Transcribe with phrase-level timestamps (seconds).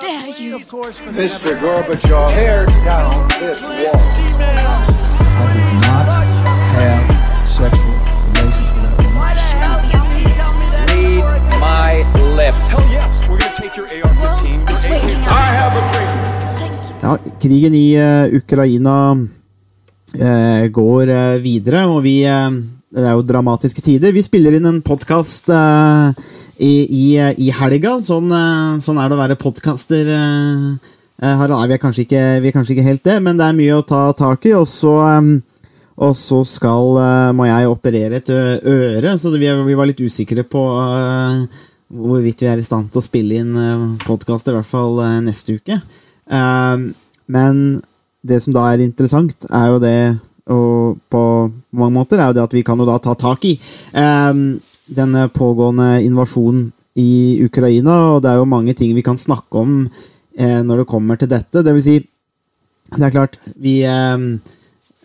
[0.00, 0.58] dare you?
[0.58, 1.58] Mr.
[1.60, 4.82] Gorbachev, tear down this wall.
[5.36, 6.06] I did not
[6.76, 7.96] have sexual
[8.32, 9.36] relations with that woman.
[10.92, 11.24] Read
[11.60, 11.92] my
[12.36, 12.70] lips.
[12.70, 14.70] Hell yes, we're gonna take your AR-15.
[14.70, 15.32] It's waking up.
[15.32, 16.36] I have a dream.
[17.02, 22.22] Ja, krigen i uh, Ukraina uh, går uh, videre, og vi
[22.96, 24.12] Det er jo dramatiske tider.
[24.12, 25.50] Vi spiller inn en podkast
[26.58, 27.04] i, i,
[27.46, 27.98] i helga.
[28.04, 30.12] Sånn, eh, sånn er det å være podkaster.
[31.16, 33.78] Harald, vi er, kanskje ikke, vi er kanskje ikke helt det, men det er mye
[33.78, 34.52] å ta tak i.
[34.58, 39.78] Og så, eh, og så skal, eh, må jeg operere et øre, så vi, vi
[39.78, 41.64] var litt usikre på eh,
[41.96, 45.56] hvorvidt vi er i stand til å spille inn podkast, i hvert fall eh, neste
[45.56, 45.80] uke.
[46.26, 46.86] Eh,
[47.32, 47.60] men
[48.26, 49.98] det som da er interessant, er jo det
[50.46, 51.20] og på
[51.74, 54.36] mange måter er jo det at vi kan jo da ta tak i eh,
[54.86, 59.72] denne pågående invasjonen i Ukraina, og det er jo mange ting vi kan snakke om
[60.38, 61.64] eh, når det kommer til dette.
[61.64, 61.96] Det vil si,
[62.94, 64.38] det er klart, vi eh,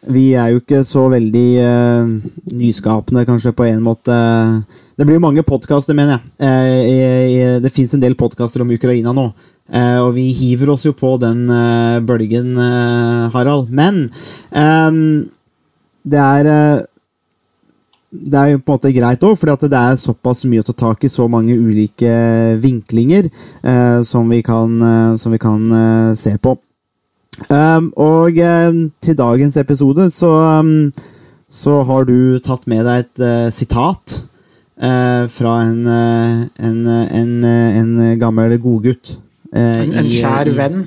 [0.10, 2.14] vi er jo ikke så veldig eh,
[2.58, 4.16] nyskapende, kanskje, på en måte.
[4.98, 6.32] Det blir jo mange podkaster, mener jeg.
[6.42, 9.28] Eh, det fins en del podkaster om Ukraina nå.
[9.72, 12.58] Eh, og vi hiver oss jo på den eh, bølgen,
[13.36, 13.70] Harald.
[13.70, 14.08] Men
[16.02, 16.50] det er
[18.12, 20.74] det er jo på en måte greit òg, for det er såpass mye å ta
[20.76, 22.12] tak i, så mange ulike
[22.60, 23.30] vinklinger
[23.64, 26.58] eh, som vi kan, eh, som vi kan eh, se på.
[27.48, 30.92] Um, og um, til dagens episode så, um,
[31.50, 34.18] så har du tatt med deg et uh, sitat
[34.84, 39.16] uh, fra en, uh, en, en, en gammel godgutt.
[39.56, 40.84] uh, En, en kjær venn,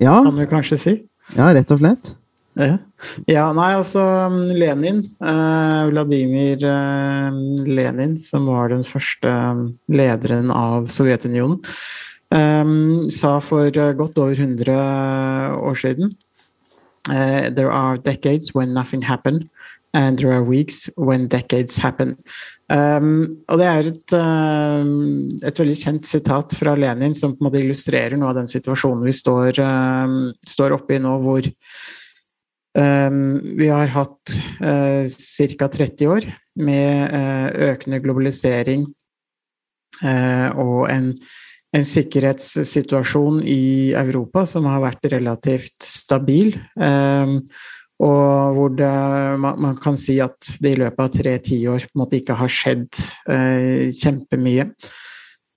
[0.00, 0.96] Ja, kan du kanskje si.
[1.36, 2.14] ja, rett og slett.
[2.58, 2.78] Ja,
[3.30, 4.02] ja nei, altså
[4.54, 5.02] Lenin.
[5.20, 11.60] eh, Vladimir eh, Lenin, som var den første um, lederen av Sovjetunionen,
[12.34, 12.74] eh,
[13.10, 14.76] sa for eh, godt over 100
[15.60, 16.12] år siden
[17.10, 19.48] eh, There are decades when nothing happened,
[19.94, 22.16] and there are weeks when decades happen.
[22.72, 27.50] Um, og det er et, um, et veldig kjent sitat fra Lenin som på en
[27.50, 31.44] måte illustrerer noe av den situasjonen vi står, um, står oppe i nå, hvor
[32.74, 35.68] vi har hatt uh, ca.
[35.70, 36.24] 30 år
[36.58, 38.88] med uh, økende globalisering
[40.02, 41.12] uh, og en,
[41.70, 46.56] en sikkerhetssituasjon i Europa som har vært relativt stabil.
[46.74, 47.44] Um,
[48.02, 48.90] og hvor det,
[49.38, 51.86] man, kan si at det i løpet av tre tiår
[52.18, 52.90] ikke har skjedd
[53.30, 54.66] eh, kjempemye.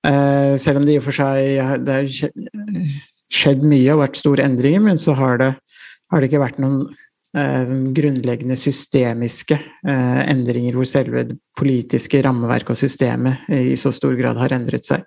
[0.06, 2.12] Eh, selv om det i og for seg har
[3.34, 5.52] skjedd mye og vært store endringer, men så har det,
[6.12, 6.96] har det ikke vært noen eh,
[7.36, 14.40] grunnleggende systemiske eh, endringer hvor selve det politiske rammeverket og systemet i så stor grad
[14.40, 15.04] har endret seg.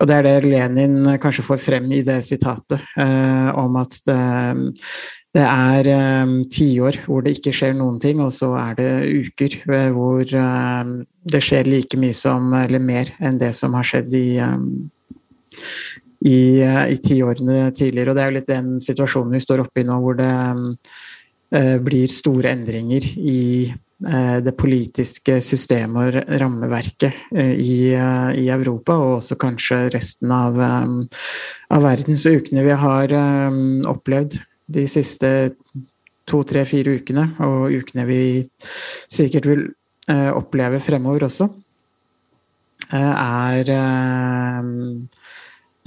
[0.00, 4.18] Og det er det Lenin kanskje får frem i det sitatet, eh, om at det,
[5.32, 5.88] det er
[6.52, 8.90] tiår hvor det ikke skjer noen ting, og så er det
[9.30, 14.12] uker eh, hvor det skjer like mye som, eller mer enn det som har skjedd
[14.18, 14.28] i,
[16.26, 18.12] i, i tiårene tidligere.
[18.12, 21.10] Og det er jo litt den situasjonen vi står oppe i nå, hvor det eh,
[21.84, 28.96] blir store endringer i eh, det politiske systemet og rammeverket eh, i, eh, i Europa,
[28.96, 32.16] og også kanskje resten av, av verden.
[32.16, 33.12] Så ukene vi har
[33.92, 34.40] opplevd
[34.72, 35.28] de siste
[36.28, 38.22] to, tre, fire ukene, og ukene vi
[39.10, 39.64] sikkert vil
[40.10, 41.48] eh, oppleve fremover også,
[42.92, 45.21] eh, er eh, eh,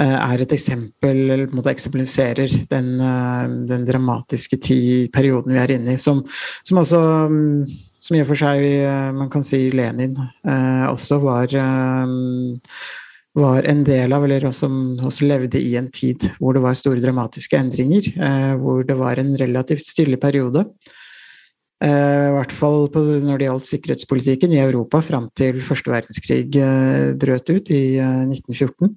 [0.04, 4.80] er et eksempel, eller på en måte eksemplifiserer den, eh, den dramatiske ti
[5.14, 6.24] perioden vi er inne i, som,
[6.68, 7.66] som mm,
[8.06, 12.14] som i og for seg eh, man kan si Lenin eh, også var eh,
[13.36, 17.04] var en del av, eller som også levde i en tid hvor det var store
[17.04, 18.08] dramatiske endringer.
[18.16, 20.64] Eh, hvor det var en relativt stille periode.
[21.84, 27.12] Eh, I hvert fall når det gjaldt sikkerhetspolitikken i Europa fram til første verdenskrig eh,
[27.20, 28.96] brøt ut i eh, 1914.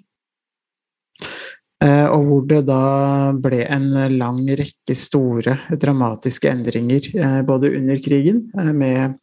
[1.78, 8.01] Eh, og hvor det da ble en lang rekke store dramatiske endringer eh, både under
[8.03, 9.15] krigen, eh, med,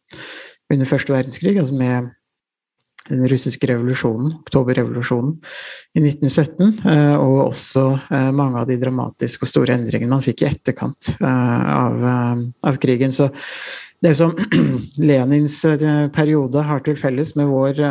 [0.72, 2.14] under første verdenskrig, altså med
[3.06, 5.36] den russiske revolusjonen, oktoberrevolusjonen
[5.94, 7.84] i 1917, eh, og også
[8.34, 12.00] mange av de dramatiske og store endringene man fikk i etterkant av,
[12.66, 13.12] av krigen.
[13.14, 13.28] Så
[14.02, 14.32] det som
[15.10, 15.60] Lenins
[16.16, 17.84] periode har til felles med vår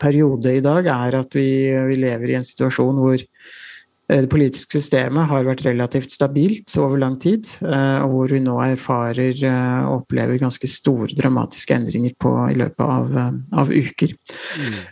[0.00, 1.48] periode i dag, er at vi,
[1.90, 7.00] vi lever i en situasjon hvor eh, det politiske systemet har vært relativt stabilt over
[7.02, 12.14] lang tid, eh, og hvor vi nå erfarer eh, og opplever ganske store dramatiske endringer
[12.20, 13.18] på, i løpet av,
[13.64, 14.14] av uker.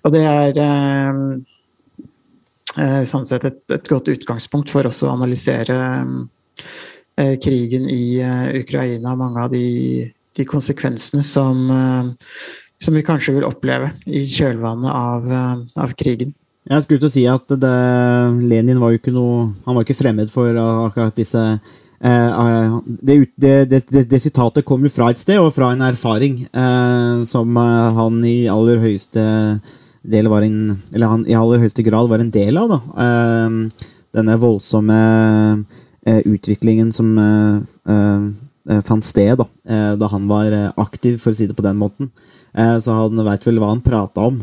[0.04, 0.52] Og det er
[3.08, 5.76] sånn sett et, et, godt utgangspunkt for også å analysere
[7.40, 8.20] krigen i
[8.58, 9.14] Ukraina.
[9.16, 10.04] Mange av de,
[10.36, 11.70] de konsekvensene som,
[12.82, 16.34] som, vi kanskje vil oppleve i kjølvannet av, eh, av krigen.
[16.66, 17.74] Jeg skulle til å si at det,
[18.50, 23.52] Lenin var jo ikke noe Han var ikke fremmed for akkurat disse eh, det, det,
[23.70, 28.18] det, det, sitatet kom jo fra et sted, og fra en erfaring eh, som han
[28.26, 29.26] i aller høyeste
[30.06, 32.74] del var en, eller han i aller høyeste grad var en del av.
[32.74, 32.80] Da.
[34.14, 34.98] denne voldsomme
[36.06, 37.16] utviklingen som
[38.86, 39.46] fant sted da,
[39.98, 42.10] da han var aktiv, for å si det på den måten.
[42.52, 44.40] så han veit vel hva han prata om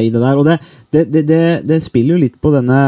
[0.00, 0.40] i det der.
[0.40, 0.46] Og
[1.68, 2.80] det, spiller jo litt på denne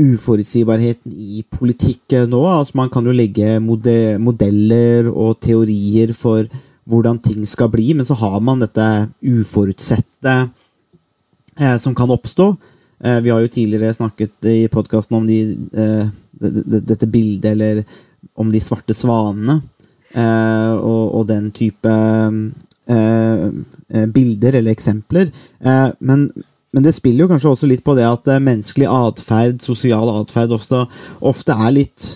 [0.00, 2.44] uforutsigbarheten i politikk nå.
[2.46, 6.46] Altså man kan jo legge modeller og teorier for
[6.90, 8.86] hvordan ting skal bli, men så har man dette
[9.22, 10.36] uforutsette
[11.58, 12.50] eh, som kan oppstå.
[13.04, 15.40] Eh, vi har jo tidligere snakket i podkasten om de,
[15.72, 16.08] eh,
[16.40, 17.84] dette bildet, eller
[18.34, 19.79] om de svarte svanene, eh,
[20.16, 23.44] og, og, den type eh,
[23.94, 25.30] eh, bilder eller eksempler.
[26.00, 26.30] men
[26.72, 30.54] men det spiller jo kanskje også litt på det at eh, menneskelig atferd, sosial atferd,
[30.54, 30.84] ofte,
[31.18, 32.10] ofte, er litt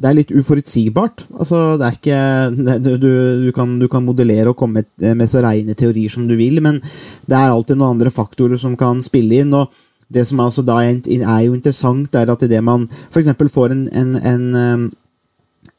[0.00, 1.26] det er litt uforutsigbart.
[1.34, 5.74] Altså, det er ikke du, du, kan, du, kan, modellere og komme med så reine
[5.76, 9.52] teorier som du vil, men det er alltid noen andre faktorer som kan spille inn.
[9.52, 9.74] og
[10.10, 13.28] det som er, er jo interessant, er at idet man f.eks.
[13.52, 14.88] får en, en, en eh,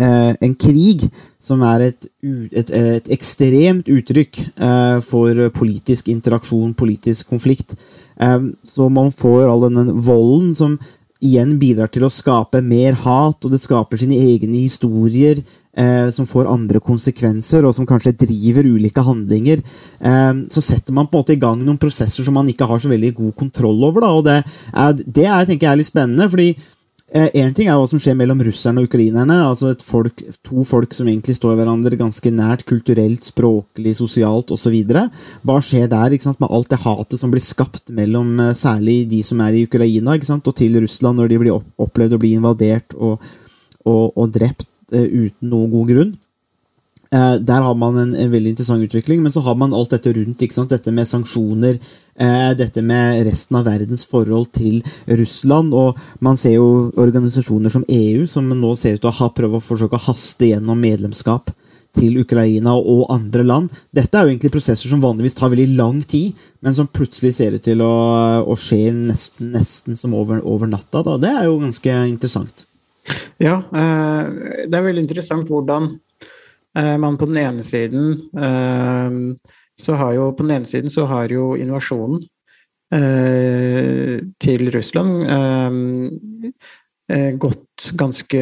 [0.02, 1.08] en krig
[1.42, 2.08] som er et,
[2.54, 7.76] et, et ekstremt uttrykk eh, for politisk interaksjon, politisk konflikt.
[8.22, 10.78] Eh, så man får all denne volden som
[11.22, 15.42] igjen bidrar til å skape mer hat, og det skaper sine egne historier
[15.78, 19.62] eh, som får andre konsekvenser, og som kanskje driver ulike handlinger.
[20.02, 22.82] Eh, så setter man på en måte i gang noen prosesser som man ikke har
[22.82, 24.06] så veldig god kontroll over.
[24.06, 26.30] Da, og det er, det er tenker jeg, litt spennende.
[26.30, 26.54] fordi
[27.12, 29.36] Én eh, ting er hva som skjer mellom russerne og ukrainerne.
[29.44, 34.78] altså folk, To folk som egentlig står hverandre ganske nært kulturelt, språklig, sosialt osv.
[35.44, 39.10] Hva skjer der ikke sant, med alt det hatet som blir skapt mellom eh, særlig
[39.12, 42.22] de som er i Ukraina ikke sant, og til Russland, når de blir opplevd å
[42.22, 43.20] bli invadert og,
[43.84, 46.16] og, og drept uh, uten noen god grunn?
[47.12, 50.14] Uh, der har man en, en, veldig interessant utvikling, men så har man alt dette
[50.16, 50.40] rundt.
[50.72, 51.80] Dette med sanksjoner,
[52.16, 55.74] eh, dette med resten av verdens forhold til Russland.
[55.76, 59.58] Og man ser jo organisasjoner som EU, som nå ser ut til å ha prøvd
[59.60, 61.52] å forsøke å haste gjennom medlemskap
[61.92, 63.74] til Ukraina og andre land.
[63.92, 67.58] Dette er jo egentlig prosesser som vanligvis tar veldig lang tid, men som plutselig ser
[67.58, 67.92] ut til å,
[68.48, 71.04] å skje nesten, nesten som over, over natta.
[71.04, 71.18] Da.
[71.20, 72.64] Det er jo ganske interessant.
[73.42, 76.11] Ja, uh, det er veldig interessant hvordan Eh,
[76.74, 79.16] man på den ene siden eh,
[79.82, 82.22] så har jo På den ene siden så har jo invasjonen
[82.94, 85.26] eh, til Russland
[87.42, 88.42] gått ganske,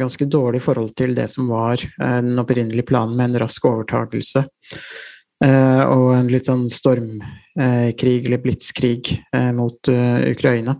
[0.00, 4.42] ganske dårlig i forhold til det som var den opprinnelige planen med en rask overtakelse.
[5.86, 9.12] og en litt sånn stormkrig, eller blitskrig,
[9.54, 10.74] mot Ukraina.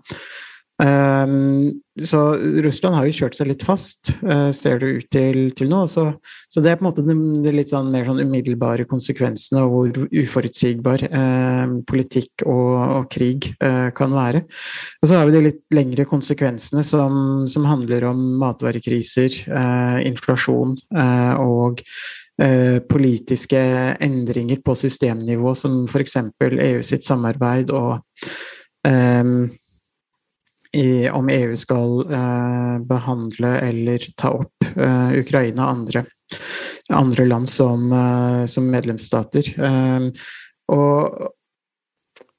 [0.76, 5.70] Um, så Russland har jo kjørt seg litt fast, uh, ser det ut til, til
[5.72, 5.86] nå.
[5.88, 6.04] Så,
[6.52, 9.72] så, det er på en måte de, de litt sånn mer sånn umiddelbare konsekvensene av
[9.72, 14.44] hvor uforutsigbar uh, politikk og, og krig uh, kan være.
[15.00, 19.42] Og så har vi de litt lengre konsekvensene som, som handler om matvarekriser,
[20.06, 20.74] inflasjon
[21.40, 21.80] og
[22.90, 23.60] politiske
[24.04, 26.18] endringer på systemnivå, som f.eks.
[26.42, 27.94] EU sitt samarbeid og
[28.84, 29.46] um,
[30.76, 36.04] i, om EU skal eh, behandle eller ta opp eh, Ukraina og andre,
[36.92, 39.48] andre land som, eh, som medlemsstater.
[39.56, 40.10] Eh,
[40.74, 41.24] og,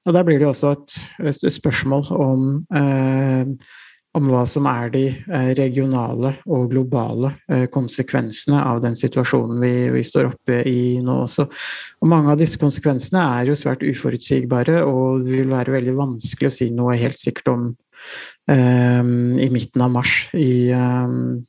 [0.06, 1.01] og, der blir det også et,
[1.32, 3.74] et spørsmål om, eh,
[4.17, 7.34] om hva som er de eh, regionale og globale
[7.74, 11.48] konsekvensene av den situasjonen vi, vi, står oppe i nå også.
[12.03, 16.51] Og mange av disse konsekvensene er jo svært uforutsigbare, og det vil være veldig vanskelig
[16.51, 17.67] å si noe helt sikkert om
[18.48, 21.42] i midten av mars i um,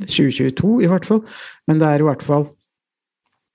[0.00, 1.22] 2022, i hvert fall.
[1.70, 2.48] Men det er i hvert fall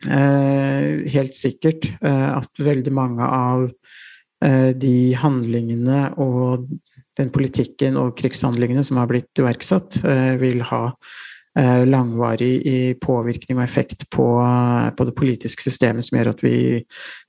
[0.07, 6.69] uh, helt sikkert uh, at veldig mange av uh, de handlingene og
[7.17, 9.95] den politikken og krigshandlingene som har blitt iverksatt,
[10.37, 14.25] vil ha Eh, langvarig påvirkning og effekt på,
[14.97, 16.57] på, det politiske systemet som gjør at vi,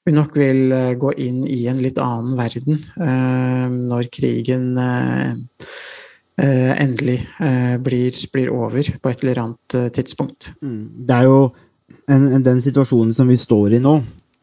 [0.04, 4.74] vi, nok vil eh, gå inn i en litt annen verden eh, når krigen
[6.38, 7.16] endelig
[7.82, 10.52] blir, blir, over på et eller annet tidspunkt.
[10.62, 11.08] Mm.
[11.08, 11.40] Det er jo
[12.06, 13.96] en, den situasjonen som vi står i nå,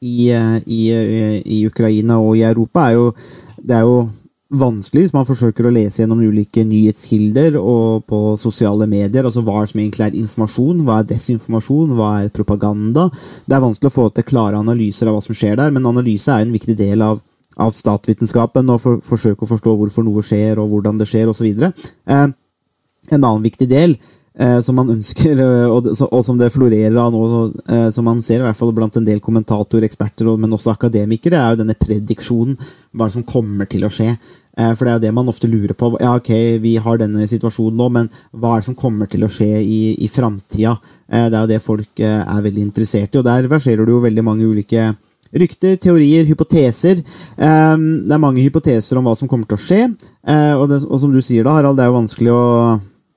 [0.03, 0.81] i, i,
[1.39, 3.05] i Ukraina og i Europa, er jo,
[3.63, 4.01] det er jo
[4.53, 9.25] vanskelig hvis man forsøker å lese gjennom ulike nyhetskilder og på sosiale medier.
[9.25, 13.09] altså Hva som egentlig er informasjon, hva er desinformasjon, hva er propaganda.
[13.45, 16.31] Det er vanskelig å få til klare analyser av hva som skjer der, men analyse
[16.31, 17.21] er en viktig del av,
[17.57, 18.69] av statsvitenskapen.
[18.69, 21.65] og for, forsøke å forstå hvorfor noe skjer, og hvordan det skjer, osv.
[21.65, 22.27] Eh,
[23.11, 23.97] en annen viktig del
[24.39, 27.25] eh, som man ønsker, eh, og, og, som det florerer av nå,
[27.69, 31.39] eh, som man ser i hvert fall blant en del kommentatorer, eksperter, men også akademikere,
[31.39, 32.57] er jo denne prediksjonen.
[32.95, 34.13] Hva som kommer til å skje.
[34.55, 35.91] Eh, for det er jo det man ofte lurer på.
[35.99, 36.31] Ja, ok,
[36.63, 39.79] vi har denne situasjonen nå, men hva er det som kommer til å skje i,
[39.99, 40.77] i framtida?
[41.09, 44.05] Eh, det er jo det folk er veldig interessert i, og der verserer det jo
[44.05, 44.93] veldig mange ulike
[45.35, 47.01] Rykter, teorier, hypoteser.
[47.35, 49.79] det er mange hypoteser om hva som kommer til å skje.
[50.55, 52.43] og, det, og som du sier, da, Harald, det er jo vanskelig å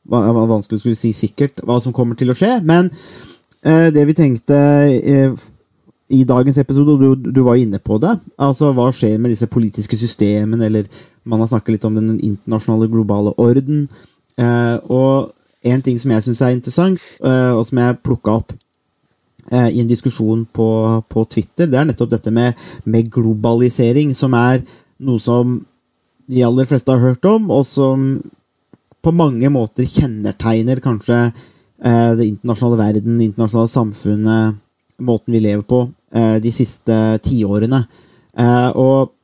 [0.09, 2.59] vanskelig å skulle si sikkert hva som kommer til å skje.
[2.67, 2.91] Men
[3.63, 4.59] eh, det vi tenkte
[4.99, 5.49] eh,
[6.09, 9.49] i dagens episode, og du, du, var inne på det, altså hva skjer med disse
[9.51, 10.89] politiske systemene, eller
[11.29, 13.85] man har snakket litt om den internasjonale globale orden.
[14.41, 15.35] Eh, og
[15.69, 18.55] en ting som jeg syns er interessant, eh, og som jeg plukka opp
[19.51, 20.69] eh, i en diskusjon på,
[21.11, 22.57] på, Twitter, det er nettopp dette med,
[22.89, 24.63] med globalisering, som er
[25.05, 25.59] noe som
[26.29, 28.09] de aller fleste har hørt om, og som
[29.05, 34.59] på mange måter kjennetegner kanskje eh, det internasjonale verden, det internasjonale samfunnet,
[34.99, 37.85] måten vi lever på, eh, de siste tiårene.
[38.39, 39.15] Eh, og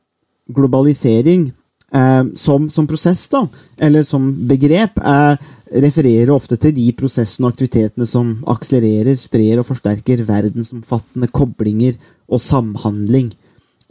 [0.55, 1.49] globalisering
[1.93, 3.45] eh, som, som, prosess, da,
[3.77, 5.51] eller som begrep, eh,
[5.81, 11.97] refererer ofte til de prosessene og aktivitetene som akselererer, sprer og forsterker verdensomfattende koblinger
[12.29, 13.33] og samhandling.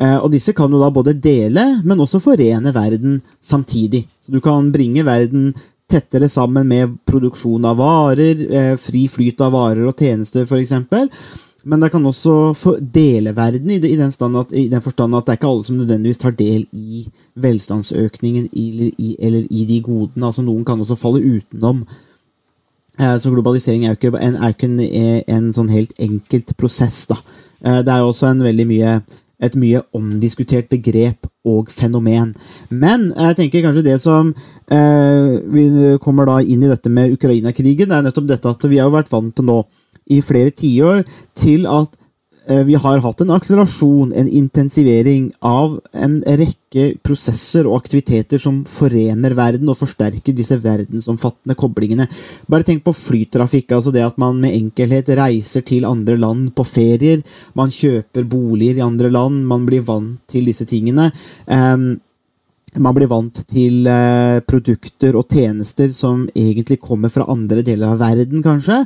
[0.00, 4.04] Eh, og disse kan jo da både dele, men også forene verden samtidig.
[4.22, 5.52] Så du kan bringe verden
[5.90, 10.72] tettere sammen med produksjon av varer, eh, fri flyt av varer og tjenester f.eks.
[11.64, 15.38] Men det kan også dele verden i, den, at, i den forstand at det er
[15.38, 17.06] ikke alle som nødvendigvis tar del i
[17.40, 20.26] velstandsøkningen eller i, eller i de godene.
[20.26, 21.86] altså Noen kan også falle utenom.
[23.00, 27.06] Eh, så globalisering er jo ikke, en, er ikke en, en, sånn helt enkelt prosess.
[27.10, 27.16] da.
[27.64, 28.98] Eh, det er jo også en veldig mye
[29.44, 32.34] et mye omdiskutert begrep og fenomen.
[32.70, 34.32] Men jeg tenker kanskje det som
[34.72, 35.64] eh, Vi
[36.02, 39.34] kommer da inn i dette med Ukraina-krigen, er nettopp dette at vi har vært vant
[39.36, 39.62] til nå
[40.12, 41.04] i flere tiår
[41.38, 41.94] til at
[42.44, 49.32] vi har hatt en akselerasjon, en intensivering av en rekke prosesser og aktiviteter som forener
[49.38, 52.08] verden og forsterker disse verdensomfattende koblingene.
[52.50, 56.66] Bare tenk på flytrafikk, altså det at man med enkelhet reiser til andre land på
[56.68, 57.24] ferier.
[57.56, 61.10] Man kjøper boliger i andre land, man blir vant til disse tingene.
[61.48, 61.94] Um,
[62.82, 68.00] man blir vant til eh, produkter og tjenester som egentlig kommer fra andre deler av
[68.02, 68.80] verden, kanskje.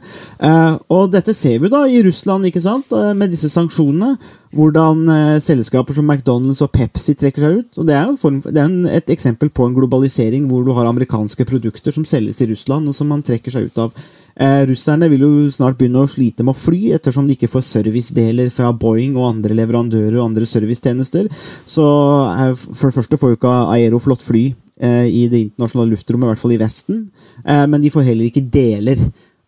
[0.45, 4.17] Eh, og dette ser vi da i Russland, ikke sant, eh, med disse sanksjonene.
[4.59, 7.81] Hvordan eh, selskaper som McDonald's og Pepsi trekker seg ut.
[7.81, 10.89] og Det er, form, det er en, et eksempel på en globalisering hvor du har
[10.89, 14.09] amerikanske produkter som selges i Russland, og som man trekker seg ut av.
[14.39, 17.65] Eh, russerne vil jo snart begynne å slite med å fly, ettersom de ikke får
[17.67, 21.27] servicedeler fra Boeing og andre leverandører og andre servicetjenester.
[21.67, 21.87] Så
[22.31, 24.45] eh, for det første får jo ikke Aeroflot fly
[24.79, 27.09] eh, i det internasjonale luftrommet, i hvert fall i Vesten.
[27.49, 28.99] Men de får heller ikke deler.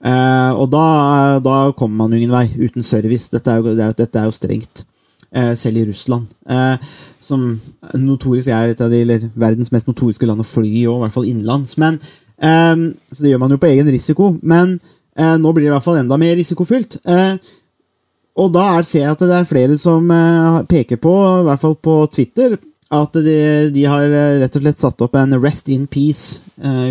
[0.00, 0.84] Og da,
[1.44, 3.28] da, kommer man ingen vei uten service.
[3.28, 4.84] Dette er jo, dette er jo strengt.
[5.30, 6.30] Selv i Russland.
[7.20, 7.44] som
[7.98, 11.28] notorisk er et av de verdens mest notoriske land å fly i, i hvert fall
[11.28, 11.76] innenlands.
[11.78, 12.00] Men
[12.40, 14.78] Um, så det gjør man jo på egen risiko, men
[15.18, 16.96] uh, nå blir det i hvert fall enda mer risikofylt.
[17.04, 17.36] Uh,
[18.40, 21.62] og da er, ser jeg at det er flere som uh, peker på, i hvert
[21.62, 22.56] fall på Twitter,
[22.90, 23.34] at de,
[23.70, 24.06] de, har
[24.42, 26.40] rett og slett satt opp en Rest in Peace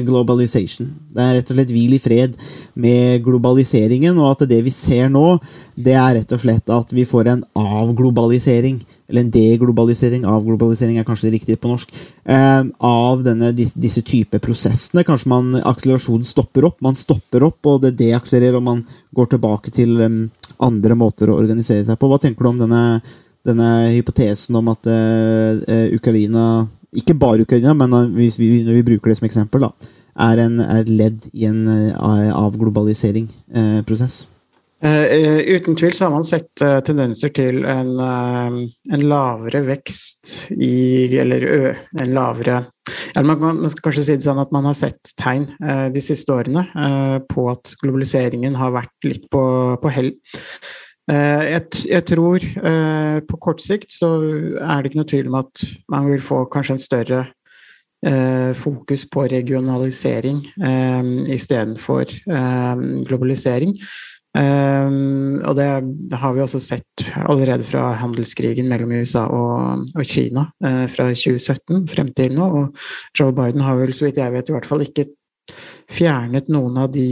[0.08, 0.88] globalization.
[1.12, 2.38] Det er rett og slett hvil i fred
[2.80, 5.36] med globaliseringen, og at det vi ser nå,
[5.76, 8.80] det er rett og slett at vi får en avglobalisering
[9.10, 11.94] eller en deglobalisering, avglobalisering er kanskje det riktige på norsk,
[12.30, 15.04] eh, av denne, disse type prosessene.
[15.04, 18.84] Kanskje man, akselerasjonen stopper opp, man stopper opp, og det deakselererer, og man
[19.18, 20.20] går tilbake til um,
[20.62, 22.12] andre måter å organisere seg på.
[22.12, 22.84] Hva tenker du om denne,
[23.48, 29.12] denne hypotesen om at uh, Ukraina, ikke bare Ukraina, men hvis vi, når vi bruker
[29.12, 29.94] det som eksempel, da,
[30.30, 34.26] er, en, er et ledd i en uh, avglobalisering-prosess?
[34.80, 38.60] Uh, uten tvil så har man sett uh, tendenser til en, uh,
[38.96, 42.62] en, lavere vekst i Eller ø, en lavere
[43.12, 45.44] eller man, man, skal kanskje si det sånn at man har sett tegn
[45.94, 46.64] de siste årene
[47.30, 49.42] på at globaliseringen har vært litt på,
[49.82, 50.10] på hell.
[51.10, 52.44] Jeg, jeg, tror
[53.26, 54.12] på kort sikt så
[54.62, 57.22] er det ikke noe tvil om at man vil få kanskje en større
[58.56, 60.44] fokus på regionalisering
[61.34, 62.14] istedenfor
[63.10, 63.74] globalisering.
[64.38, 65.68] Og det
[66.22, 72.14] har vi også sett allerede fra handelskrigen mellom USA og, og Kina fra 2017 frem
[72.14, 72.48] til nå.
[72.62, 75.10] Og Joe Biden har vel, så vidt jeg vet, i hvert fall ikke
[75.90, 77.10] fjernet noen av de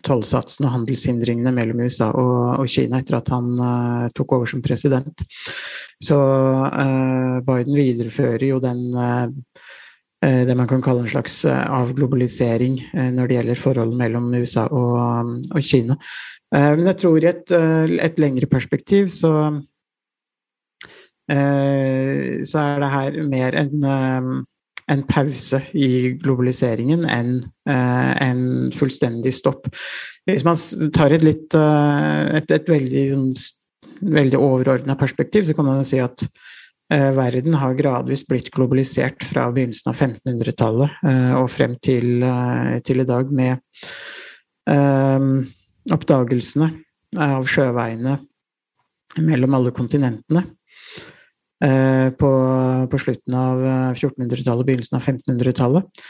[0.00, 4.50] um, tollsatsene og handelshindringene mellom USA og, og, Kina etter at han uh, tok over
[4.50, 5.24] som president.
[6.02, 9.28] Så uh, Biden viderefører jo den uh,
[10.20, 12.74] det man kan kalle en slags avglobalisering
[13.16, 15.96] når det gjelder forholdet mellom USA og, og Kina.
[16.52, 17.54] Men jeg tror i et,
[18.04, 19.30] et lengre perspektiv så,
[21.24, 23.88] så er det her mer en,
[24.90, 27.34] en pause i globaliseringen enn
[27.70, 28.42] en
[28.74, 29.68] fullstendig stopp.
[30.26, 30.58] Hvis man
[30.96, 33.28] tar et litt et, et veldig, sånn,
[34.18, 36.26] veldig overordna perspektiv, så kan man si at
[36.90, 42.80] Eh, verden har gradvis blitt globalisert fra begynnelsen av 1500-tallet eh, og frem til, eh,
[42.82, 43.62] til, i dag med
[45.90, 46.66] oppdagelsene
[47.18, 48.12] av sjøveiene
[49.26, 50.44] mellom alle kontinentene.
[51.60, 52.30] På,
[52.88, 53.58] på slutten av
[53.92, 56.04] 1400-tallet, begynnelsen av 1500-tallet.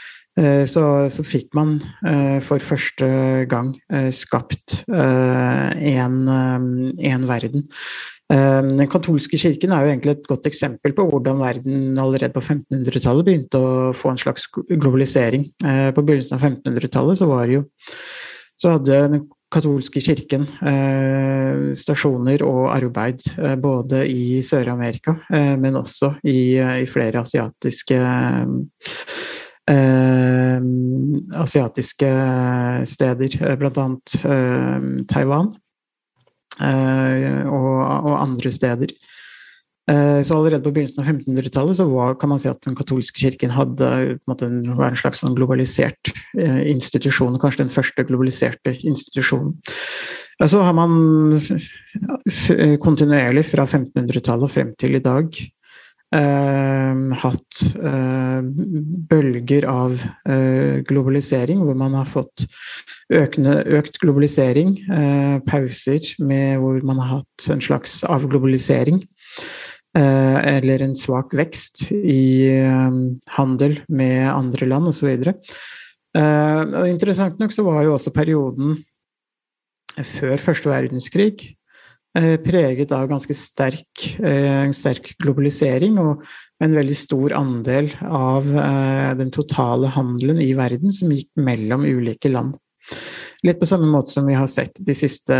[0.71, 1.73] Så, så, fikk man
[2.39, 3.09] for første
[3.51, 3.73] gang
[4.15, 7.65] skapt en, en verden
[8.31, 13.27] den katolske kirken er jo egentlig et godt eksempel på hvordan verden allerede på 1500-tallet
[13.27, 15.49] begynte å få en slags globalisering.
[15.65, 17.27] Eh, på begynnelsen av 1500-tallet så
[18.61, 25.17] så hadde den katolske kirken eh, stasjoner og arbeid eh, både i Sør-Amerika,
[25.59, 27.99] men også i, i flere asiatiske
[31.41, 32.09] asiatiske
[32.89, 33.85] steder, bl.a.
[35.07, 35.51] Taiwan.
[36.59, 38.91] Eh, og, og, andre steder.
[39.89, 43.23] Eh, så allerede på begynnelsen av 1500-tallet så var, kan man si at den katolske
[43.23, 43.87] kirken hadde
[44.29, 49.57] en, en, slags sånn globalisert eh, institusjon, kanskje den første globaliserte institusjonen.
[50.41, 50.93] Så har man
[52.81, 55.35] kontinuerlig fra 1500-tallet og frem til i dag
[56.11, 59.93] Uh, hatt uh, bølger av
[60.27, 62.43] uh, globalisering, hvor man har fått
[63.15, 64.73] økende, økt globalisering,
[65.47, 68.99] pauser med hvor man har hatt en slags avglobalisering.
[69.93, 72.47] Eller en svak vekst i
[73.35, 75.09] handel med andre land osv.
[76.15, 78.77] Uh, interessant nok så var jo også perioden
[79.99, 81.51] før første verdenskrig
[82.11, 86.25] Eh, preget av ganske sterk, eh, sterk, globalisering og
[86.59, 92.27] en veldig stor andel av eh, den totale handelen i verden som gikk mellom ulike
[92.27, 92.57] land.
[93.47, 95.37] Litt på samme måte som vi har sett de siste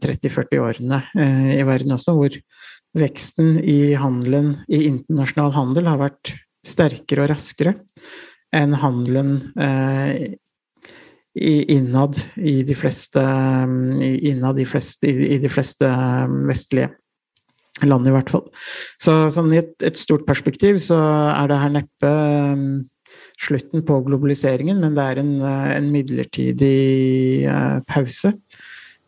[0.00, 1.02] 30-40 årene
[1.54, 2.34] i verden også, hvor
[2.94, 7.74] veksten i handelen, i internasjonal handel har vært sterkere og raskere
[8.54, 9.38] enn handelen
[11.34, 13.22] innad i de fleste,
[14.00, 16.92] innad i, fleste, i de fleste um, vestlige
[17.82, 18.44] land, i hvert fall.
[19.02, 20.98] Så sånn i et, et, stort perspektiv så
[21.32, 22.12] er det her neppe
[22.54, 22.68] um,
[23.42, 27.50] slutten på globaliseringen, men det er en, uh, en midlertidig
[27.90, 28.34] pause.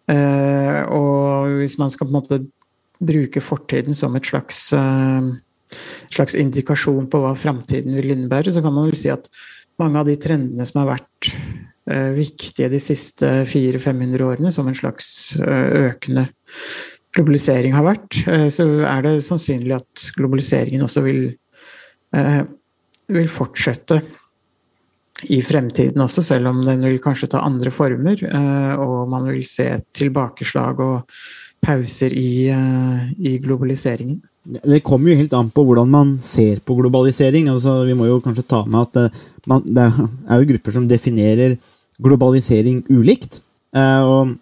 [0.06, 2.36] Og hvis man skal på en måte
[3.02, 5.32] bruke fortiden som et slags, uh,
[6.14, 9.28] slags indikasjon på hva framtiden vil innebære, så kan man vel si at
[9.80, 11.32] mange av de trendene som har vært
[11.86, 16.24] Eh, viktige de siste 400-500 årene, som en slags eh, økende
[17.14, 21.20] globalisering har vært, eh, så er det sannsynlig at globaliseringen også vil,
[23.12, 24.00] vil fortsette
[25.30, 28.20] i fremtiden også, selv om den vil kanskje ta andre former,
[28.80, 31.16] og man vil se et tilbakeslag og
[31.64, 32.48] pauser i,
[33.18, 34.20] i globaliseringen.
[34.46, 37.48] Det kommer jo helt an på hvordan man ser på globalisering.
[37.50, 39.16] Altså, vi må jo kanskje ta med at
[39.50, 41.56] man, det er jo grupper som definerer
[42.02, 43.40] globalisering ulikt.
[43.76, 44.36] Eh, og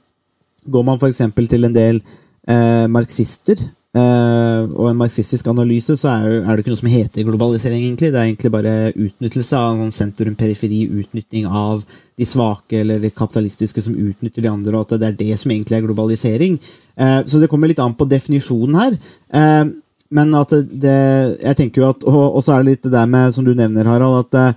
[0.71, 1.23] går man f.eks.
[1.51, 2.03] til en del
[2.49, 3.63] eh, marxister
[3.95, 8.11] eh, og en marxistisk analyse, så er, er, det ikke noe som heter globalisering, egentlig.
[8.11, 11.85] Det er egentlig bare utnyttelse av noen sentrum-periferi, utnytting av
[12.19, 15.55] de svake eller de kapitalistiske som utnytter de andre, og at det er det som
[15.55, 16.59] egentlig er globalisering.
[16.99, 18.99] Uh, så det kommer litt an på definisjonen her.
[19.35, 19.73] Uh,
[20.15, 20.99] men at det,
[21.41, 23.89] jeg tenker jo at, Og, så er det litt det der med, som du nevner,
[23.89, 24.55] Harald, at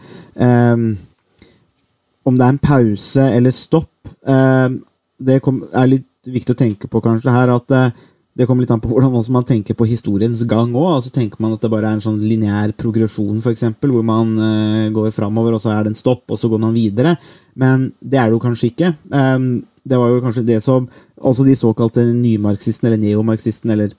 [2.28, 7.34] om det er en pause eller stopp Det er litt viktig å tenke på kanskje
[7.34, 7.74] her at
[8.38, 10.98] det kommer litt an på hvordan man tenker på historiens gang òg.
[10.98, 14.90] Altså, tenker man at det bare er en sånn lineær progresjon, f.eks., hvor man uh,
[14.94, 17.16] går framover, og så er det en stopp, og så går man videre.
[17.58, 18.92] Men det er det jo kanskje ikke.
[19.10, 20.86] Um, det var jo kanskje det som
[21.18, 23.98] også de såkalte nymarxistene, eller neomarxistene, eller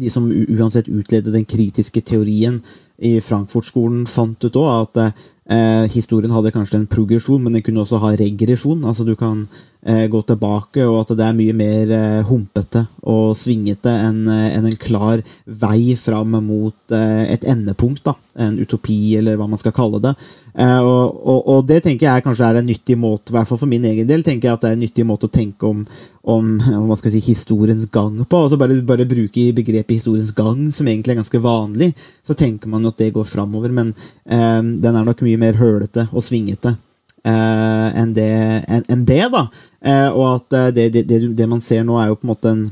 [0.00, 2.62] de som uansett utledet den kritiske teorien
[3.02, 7.82] i Frankfurt-skolen, fant ut òg, at Eh, historien hadde kanskje en progresjon, men den kunne
[7.82, 8.84] også ha regresjon.
[8.86, 9.48] Altså du kan
[9.86, 14.56] eh, gå tilbake, og at det er mye mer eh, humpete og svingete enn eh,
[14.58, 18.04] en klar vei fram mot et endepunkt.
[18.04, 20.12] da, En utopi, eller hva man skal kalle det.
[20.52, 23.70] Og, og, og det tenker jeg kanskje er en nyttig måte, i hvert fall for
[23.70, 25.80] min egen del, tenker jeg at det er en nyttig måte å tenke om,
[26.28, 26.50] om,
[26.88, 28.42] hva skal jeg si, historiens gang på.
[28.44, 31.92] altså Bare, bare bruke begrepet historiens gang, som egentlig er ganske vanlig,
[32.24, 33.72] så tenker man at det går framover.
[33.72, 36.76] Men um, den er nok mye mer hølete og svingete
[37.22, 38.30] Uh, enn det,
[38.66, 39.44] en, en det, da.
[39.82, 42.54] Eh, og at eh, det, det, det, man ser nå, er jo på en måte
[42.54, 42.70] en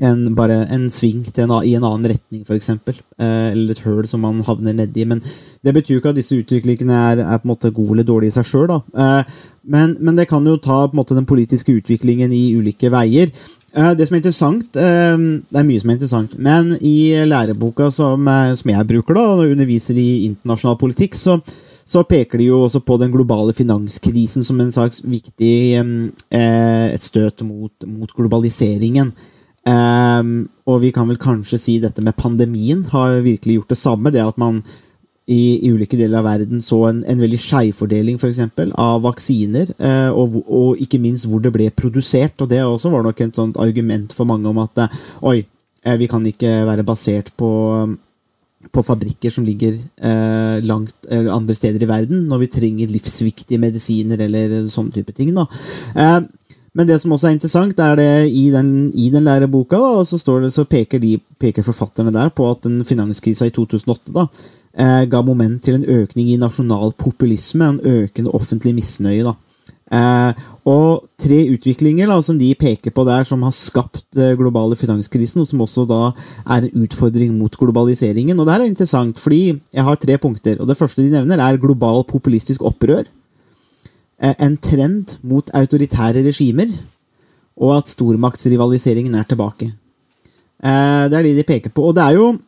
[0.00, 2.70] en, bare en sving en, i en annen retning, f.eks.
[2.72, 5.04] Eh, eller et høl som man havner nedi.
[5.04, 5.20] Men
[5.60, 8.32] det betyr jo ikke at disse utviklingene er, er på en måte gode eller dårlige
[8.32, 8.72] i seg sjøl.
[8.96, 12.88] Eh, men, men, det kan jo ta på en måte den politiske utviklingen i ulike
[12.92, 13.32] veier.
[13.70, 18.24] Det som er interessant Det er mye som er interessant, men i læreboka som,
[18.58, 21.36] som jeg bruker da, og underviser i internasjonal politikk, så,
[21.90, 27.42] så peker de jo også på den globale finanskrisen som en slags viktig eh, støt
[27.42, 29.10] mot, mot globaliseringen.
[29.60, 34.12] Um, og vi kan vel kanskje si dette med pandemien har virkelig gjort det samme.
[34.14, 34.62] Det at man
[35.30, 38.18] i, i ulike deler av verden så en, en veldig skjevfordeling
[38.80, 42.38] av vaksiner, uh, og, og, ikke minst hvor det ble produsert.
[42.40, 45.42] Og det også var nok et sånt argument for mange om at uh, oi,
[45.86, 47.50] uh, vi kan ikke være basert på,
[48.70, 49.78] på fabrikker som ligger
[50.62, 55.32] langt andre steder i verden, når vi trenger livsviktige medisiner eller sånne type ting.
[55.34, 55.46] da.
[56.76, 60.20] Men det som også er interessant, er det i den, i den læreboka da, så,
[60.42, 64.26] det, så peker, de, peker, forfatterne der på at den finanskrisa i 2008 da,
[64.78, 69.26] eh, ga moment til en økning i nasjonal populisme, en økende offentlig misnøye.
[69.26, 69.34] da.
[69.90, 74.78] Eh, og tre utviklinger da, som de peker på der, som har skapt eh, globale
[74.78, 76.00] finanskrisen, og som også da
[76.44, 78.38] er en utfordring mot globaliseringen.
[78.38, 80.60] Og det her er interessant, fordi jeg har tre punkter.
[80.60, 83.08] og Det første de nevner, er global populistisk opprør.
[84.20, 86.70] Eh, en trend mot autoritære regimer,
[87.60, 89.72] og at stormaktsrivaliseringen er tilbake.
[90.62, 91.88] Eh, det er det de peker på.
[91.90, 92.38] Og det er jo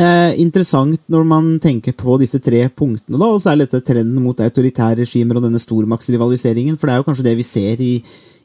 [0.00, 4.40] eh, interessant når man tenker på disse tre punktene, da, og særlig dette trenden mot
[4.40, 7.92] autoritære regimer og denne stormaktsrivaliseringen, for det er jo kanskje det vi ser i,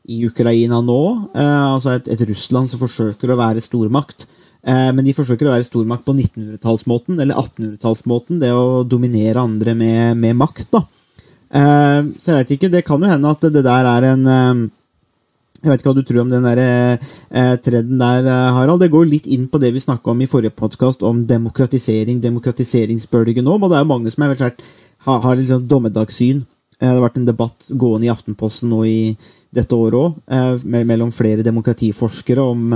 [0.10, 1.02] i Ukraina nå.
[1.36, 4.28] altså et, et, Russland som forsøker å være stormakt.
[4.66, 8.40] men de forsøker å være stormakt på 1900-tallsmåten, eller 1800-tallsmåten.
[8.42, 10.72] Det å dominere andre med, med makt.
[10.74, 10.84] da.
[11.50, 14.68] Uh, så jeg vet ikke, det kan jo hende at det der er en uh,
[15.60, 18.80] Jeg vet ikke hva du tror om den der eh, trenden der, Harald.
[18.80, 23.44] Det går litt inn på det vi snakka om i forrige podkast, om demokratisering, demokratiseringsbølge
[23.44, 23.58] nå.
[23.58, 26.46] Og det er jo mange som har, har, har litt sånn dommedagssyn.
[26.80, 29.02] Det har vært en debatt gående i Aftenposten nå i
[29.52, 32.68] dette året òg, mellom flere demokratiforskere om,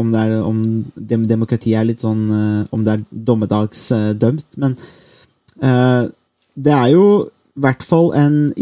[0.00, 0.62] om, det er, om
[0.96, 2.24] demokrati er litt sånn
[2.72, 4.56] Om det er dommedagsdømt.
[4.62, 4.78] Men
[6.56, 7.04] det er jo
[7.56, 8.52] hvert fall en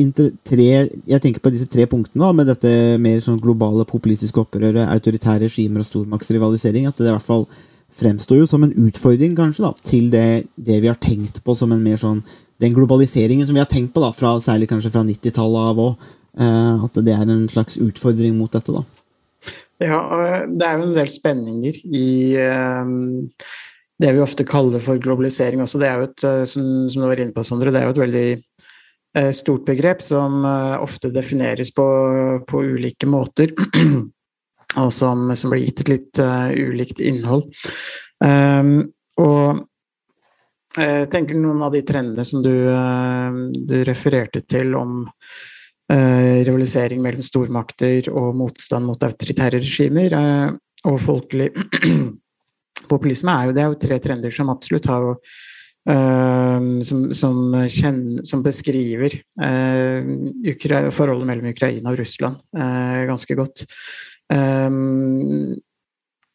[0.47, 2.71] tre Jeg tenker på disse tre punktene, da, med dette
[3.03, 7.47] mer sånn globale populistiske opprøret, autoritære regimer og stormaktsrivalisering, at det i hvert fall
[7.95, 11.75] fremstår jo som en utfordring, kanskje, da, til det, det, vi har tenkt på som
[11.75, 12.25] en mer sånn
[12.63, 16.05] Den globaliseringen som vi har tenkt på, da, fra, særlig kanskje fra 90-tallet av òg,
[16.39, 18.85] eh, at det er en slags utfordring mot dette, da.
[19.83, 19.99] Ja,
[20.47, 22.07] det er jo en del spenninger i
[22.39, 22.97] um
[24.03, 27.07] det vi ofte kaller for globalisering også, det er jo et, eh, som, som du
[27.07, 28.54] var inne på, Sondre, det er jo et veldig Eh,
[29.33, 31.87] stort begrep som eh, ofte defineres på,
[32.49, 33.55] på ulike måter.
[34.81, 37.47] og som, som, blir gitt et litt uh, ulikt innhold.
[38.19, 38.91] Um,
[39.23, 39.63] og
[40.75, 47.03] jeg tenker noen av de trendene som du, uh, du refererte til om uh, rivalisering
[47.05, 50.19] mellom stormakter og motstand mot autoritære regimer
[50.85, 51.53] og folkelig
[52.93, 55.13] populisme, er jo, det er jo tre trender som absolutt har
[55.85, 57.37] som, som,
[57.69, 63.67] kjenner, som, beskriver uh, forholdet mellom Ukraina og Russland uh, ganske godt.
[64.33, 65.53] Um,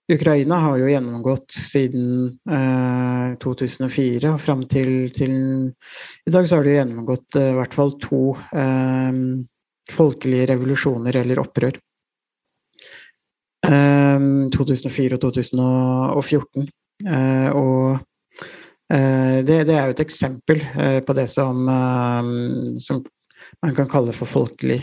[0.10, 2.40] Ukraina har jo gjennomgått siden
[3.42, 5.36] 2004 og fram til, til,
[6.26, 8.24] i dag så har de gjennomgått i hvert fall to
[9.94, 11.78] folkelige revolusjoner eller opprør.
[13.70, 16.66] 2004 og 2014.
[17.54, 18.09] og Eh,
[18.90, 22.30] det, det, er jo et eksempel eh, på det som, eh,
[22.82, 23.04] som
[23.62, 24.80] man kan kalle for folkelig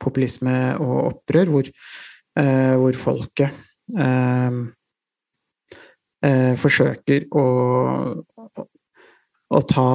[0.00, 1.70] populisme og opprør, hvor,
[2.78, 3.56] hvor folket
[6.62, 7.44] forsøker å,
[9.58, 9.88] å ta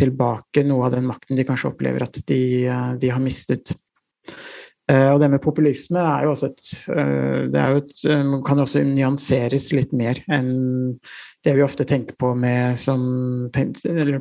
[0.00, 2.42] tilbake noe av den makten de kanskje opplever at de,
[2.98, 3.76] de har mistet.
[4.90, 6.72] Og det med populisme er jo også et,
[7.52, 7.94] det jo et,
[8.48, 10.56] kan jo også nyanseres litt mer enn
[11.42, 13.02] det vi ofte tenker på med som
[13.54, 14.20] eller,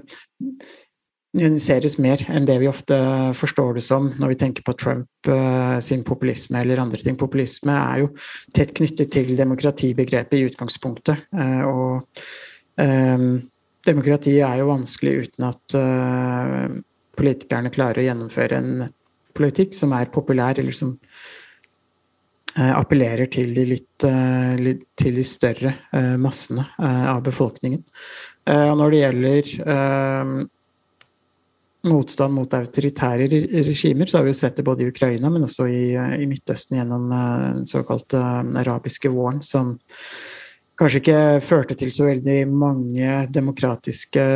[1.37, 2.97] nyanseres mer enn det vi ofte
[3.37, 7.15] forstår det som når vi tenker på Trump uh, sin populisme eller andre ting.
[7.19, 8.09] Populisme er jo
[8.55, 11.27] tett knyttet til demokratibegrepet i utgangspunktet.
[11.31, 12.23] Uh, og
[12.83, 13.29] um,
[13.87, 16.67] demokrati er jo vanskelig uten at uh,
[17.19, 18.73] politikerne klarer å gjennomføre en
[19.37, 20.97] politikk som er populær, eller som
[22.55, 24.05] appellerer til de, litt,
[24.99, 25.71] til de større
[26.19, 27.83] massene av befolkningen.
[28.49, 29.53] Når det gjelder
[31.87, 33.27] motstand mot autoritære
[33.65, 36.77] regimer, så har vi jo sett det både i Ukraina, men også i, i Midtøsten
[36.77, 39.75] gjennom eh, den såkalte eh, arabiske våren, som
[40.77, 44.27] kanskje ikke førte til så veldig mange demokratiske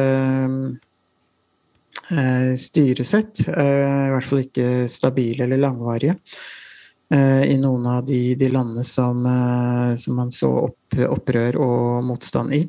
[2.10, 3.48] eh, styresett.
[3.50, 6.16] I hvert fall ikke stabile eller langvarige.
[7.16, 9.22] I noen av de, de landene som,
[9.98, 12.64] som, man så opp, opprør og motstand i.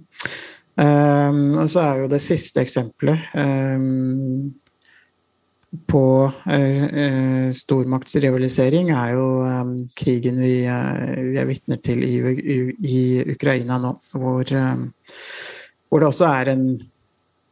[0.77, 4.53] Um, og så er jo det siste eksempelet um,
[5.89, 12.15] på eh, eh, stormaktsrivalisering er jo um, krigen vi, uh, vi er vitner til i,
[12.21, 13.01] i, i,
[13.35, 14.85] Ukraina nå, hvor, eh,
[15.89, 16.65] hvor det også er en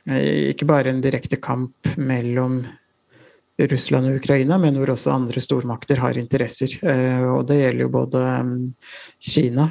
[0.09, 2.63] eh, ikke bare en direkte kamp mellom
[3.59, 6.75] Russland og Ukraina, men hvor også andre stormakter har interesser.
[7.31, 8.23] og det gjelder jo både
[9.23, 9.69] Kina,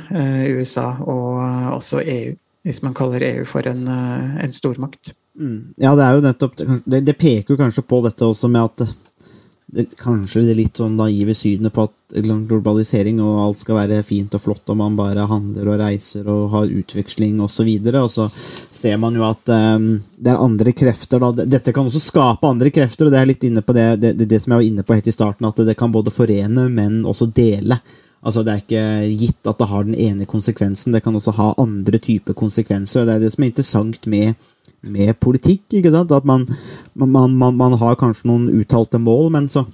[0.56, 1.42] USA og
[1.76, 5.12] også EU, hvis man kaller EU for en, en stormakt.
[5.40, 5.74] Mm.
[5.82, 8.84] Ja, det er jo nettopp det, det, peker jo kanskje på dette også med at
[10.00, 14.44] kanskje det litt sånn naive synet på at globalisering og alt skal være fint og
[14.44, 17.72] flott og man bare handler og reiser og har utveksling osv.
[17.80, 18.28] Og, så og så
[18.70, 21.24] ser man jo at um, det er andre krefter.
[21.24, 21.48] Da.
[21.56, 24.40] Dette kan også skape andre krefter, og det er litt inne på det, det, det,
[24.44, 27.32] som jeg var inne på helt i starten, at det kan både forene, men også
[27.34, 27.80] dele.
[28.24, 28.84] Altså Det er ikke
[29.20, 33.02] gitt at det har den ene konsekvensen, det kan også ha andre typer konsekvenser.
[33.02, 34.52] og Det er det som er interessant med
[34.84, 35.66] med politikk.
[35.72, 36.12] ikke sant?
[36.12, 36.46] At man,
[36.94, 39.66] man, man, man har kanskje noen uttalte mål, men så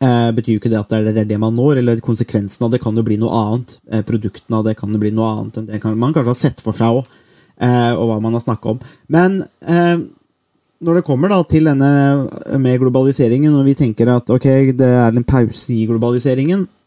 [0.00, 1.82] eh, betyr jo ikke det at det er det man når.
[1.82, 3.78] eller Konsekvensen av det kan jo bli noe annet.
[3.92, 6.62] Eh, produktene av det kan jo bli noe annet enn det man kanskje har sett
[6.64, 7.18] for seg òg,
[7.60, 8.80] eh, og hva man har snakka om.
[9.12, 9.98] Men eh,
[10.86, 11.90] når det kommer da til denne
[12.60, 16.85] med globaliseringen, og vi tenker at ok, det er en pause i globaliseringen, Eh,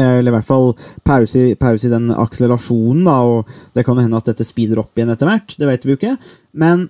[0.00, 0.72] eller i hvert fall
[1.06, 4.98] pause, pause, i den akselerasjonen, da, og det kan jo hende at dette speeder opp
[4.98, 5.54] igjen etter hvert.
[5.58, 6.16] Det vet vi jo ikke.
[6.58, 6.88] Men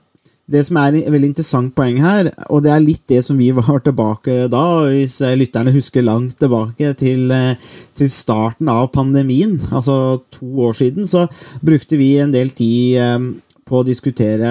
[0.50, 3.48] det som er et veldig interessant poeng her, og det er litt det som vi
[3.56, 7.60] var tilbake da, hvis lytterne husker langt tilbake til, eh,
[7.96, 11.26] til starten av pandemien, altså to år siden, så
[11.64, 13.30] brukte vi en del tid eh,
[13.64, 14.50] på å diskutere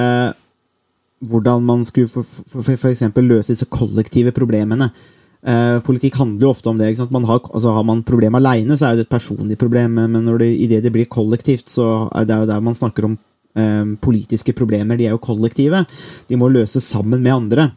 [1.23, 3.05] hvordan man skulle f.eks.
[3.15, 4.89] løse disse kollektive problemene.
[5.43, 6.93] Eh, politikk handler jo ofte om det.
[7.12, 9.99] Man har, altså har, man problem alene, så er det et personlig problem.
[9.99, 13.10] Men når det, i det det blir kollektivt, så er det jo der man snakker
[13.10, 13.17] om
[13.60, 14.97] eh, politiske problemer.
[14.97, 15.84] De er jo kollektive.
[16.29, 17.71] De må løses sammen med andre.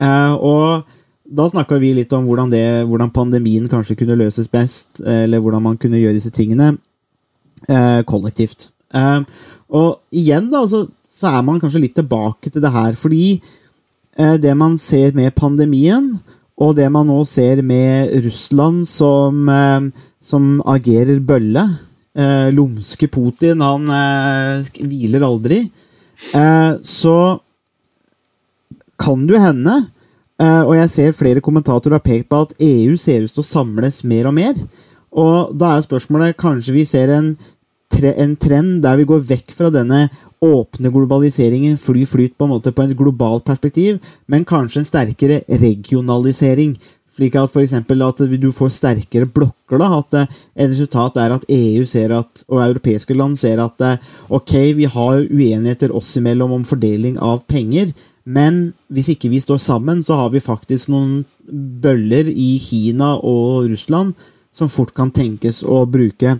[0.00, 0.84] Eh, og
[1.28, 5.64] da snakka vi litt om hvordan, det, hvordan, pandemien kanskje kunne løses best, eller hvordan
[5.64, 6.74] man kunne gjøre disse tingene
[7.68, 8.70] eh, kollektivt.
[8.94, 9.20] Eh,
[9.68, 13.24] og igjen, da, så, så, er man kanskje litt tilbake til det her, fordi
[14.16, 16.14] eh, det man ser med pandemien,
[16.58, 21.66] og det man nå ser med Russland som, eh, som agerer bølle
[22.18, 25.60] eh, Lumske Putin, han eh, hviler aldri.
[26.34, 27.38] Eh, så
[28.98, 29.76] kan det jo hende,
[30.38, 34.00] og jeg ser flere kommentatorer har pekt på at EU ser ut til å samles
[34.06, 34.58] mer og mer.
[35.18, 37.32] Og da er spørsmålet kanskje vi ser en,
[37.98, 40.08] en trend der vi går vekk fra denne
[40.44, 45.40] åpne globaliseringen fly flyt på en måte på et globalt perspektiv, men kanskje en sterkere
[45.48, 46.76] regionalisering.
[47.18, 47.72] Slik at f.eks.
[47.74, 49.78] at du får sterkere blokker.
[49.78, 53.80] da, At eh, et resultat er at EU ser at, og europeiske land ser at
[53.80, 53.98] eh,
[54.30, 57.90] ok, vi har uenigheter oss imellom om fordeling av penger,
[58.24, 63.66] men hvis ikke vi står sammen, så har vi faktisk noen bøller i Kina og
[63.72, 64.14] Russland
[64.52, 66.38] som fort kan tenkes å bruke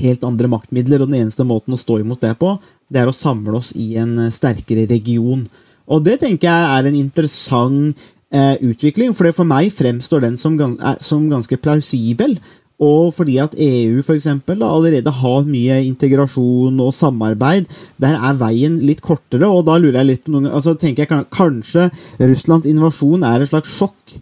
[0.00, 2.56] helt andre maktmidler, og den eneste måten å stå imot det på,
[2.92, 5.46] det er å samle oss i en eh, sterkere region.
[5.84, 8.04] Og det tenker jeg er en interessant
[8.34, 10.58] eh, utvikling, for for meg fremstår den som,
[11.00, 12.38] som, ganske plausibel.
[12.82, 17.68] Og fordi at EU for eksempel, da, allerede har mye integrasjon og samarbeid,
[18.02, 19.46] der er veien litt kortere.
[19.46, 23.52] og da lurer jeg litt på noen, altså tenker jeg Kanskje Russlands invasjon er et
[23.52, 24.18] slags sjokk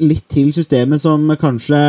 [0.00, 1.80] litt til systemet som kanskje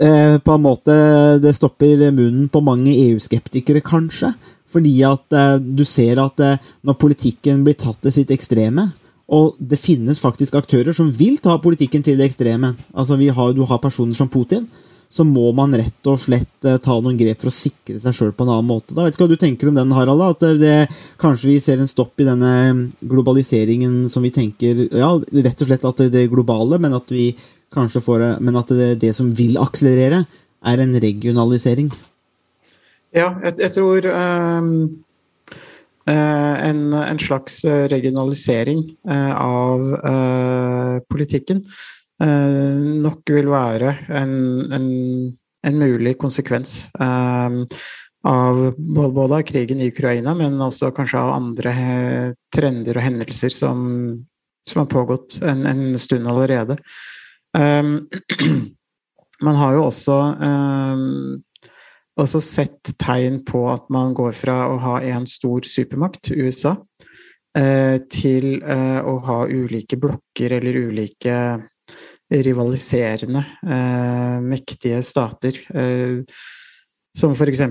[0.00, 0.94] eh, på en måte
[1.42, 4.32] det stopper munnen på mange EU-skeptikere, kanskje.
[4.70, 8.90] Fordi at eh, du ser at eh, når politikken blir tatt til sitt ekstreme,
[9.26, 13.64] og det finnes faktisk aktører som vil ta politikken til det ekstreme Altså har, Du
[13.64, 14.68] har personer som Putin,
[15.08, 18.32] så må man rett og slett eh, ta noen grep for å sikre seg sjøl
[18.36, 18.94] på en annen måte.
[18.94, 20.24] Da vet ikke hva du tenker om den, Harald?
[20.26, 22.52] At det, det, kanskje vi ser en stopp i denne
[23.00, 27.30] globaliseringen som vi tenker Ja, rett og slett at det er globale, men at vi
[27.76, 30.24] får Men at det, det som vil akselerere,
[30.66, 31.90] er en regionalisering.
[33.12, 34.70] Ja, jeg, jeg tror um,
[36.06, 37.58] en, en, slags
[37.90, 41.64] regionalisering av uh, politikken
[42.24, 44.32] nok vil være en,
[44.72, 44.86] en,
[45.68, 47.58] en mulig konsekvens um,
[48.26, 51.74] av både, både, av krigen i Ukraina, men også kanskje av andre
[52.54, 53.82] trender og hendelser som,
[54.64, 56.78] som har pågått en, en stund allerede.
[57.52, 58.08] Um,
[59.46, 61.44] man har jo også um,
[62.16, 66.76] også sett tegn på at man går fra å ha en stor supermakt, USA,
[67.58, 71.36] eh, til eh, å ha ulike blokker eller ulike
[72.30, 75.60] rivaliserende eh, mektige stater.
[77.16, 77.62] Som f.eks.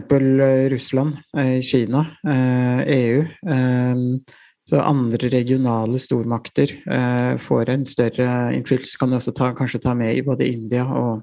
[0.71, 1.19] Russland,
[1.61, 3.19] Kina, EU.
[3.45, 3.59] E
[4.65, 6.71] så andre regionale stormakter
[7.37, 8.97] får en større innflytelse.
[8.97, 11.21] Kan du også ta, kanskje ta med i både India og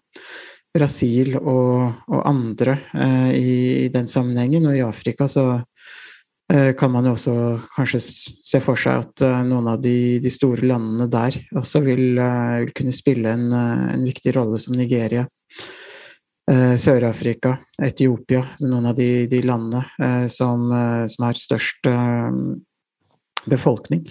[0.73, 4.66] Brasil og, og andre eh, i, i, den sammenhengen.
[4.71, 5.64] Og i Afrika så eh,
[6.77, 7.35] kan man jo også
[7.77, 12.19] kanskje se for seg at eh, noen av de, de, store landene der også vil,
[12.21, 15.25] eh, vil kunne spille en, eh, en, viktig rolle, som Nigeria.
[16.51, 20.67] Eh, Sør-Afrika, Etiopia, noen av de, de landene som,
[21.09, 21.88] som, har størst
[23.49, 24.05] befolkning.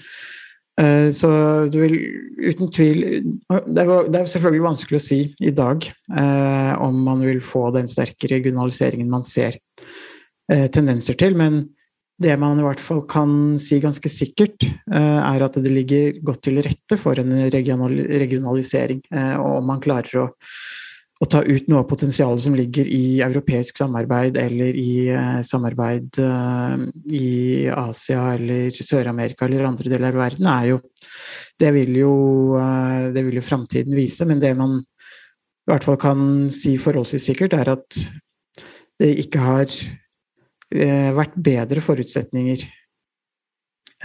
[0.80, 1.30] Eh, så
[1.72, 1.96] du vil
[2.40, 3.02] uten tvil
[3.68, 8.30] Det er selvfølgelig vanskelig å si i dag eh, om man vil få den sterke
[8.32, 9.58] regionaliseringen man ser
[10.48, 11.66] eh, tendenser til, men
[12.22, 13.32] det man i hvert fall kan
[13.62, 19.02] si ganske sikkert, er at det ligger godt til rette for en regionalisering.
[19.40, 20.28] Og om man klarer å
[21.22, 26.18] å ta ut noe av potensialet som ligger i europeisk samarbeid eller i eh, samarbeid
[26.18, 27.28] eh, i
[27.70, 30.82] Asia eller Sør-Amerika eller andre deler av verden, er jo
[31.62, 32.14] Det vil jo,
[32.58, 37.28] eh, det vil jo framtiden vise, men det man i hvert fall kan si forholdsvis
[37.30, 38.00] sikkert, er at
[38.98, 40.01] det ikke har eh,
[40.72, 42.66] vært bedre forutsetninger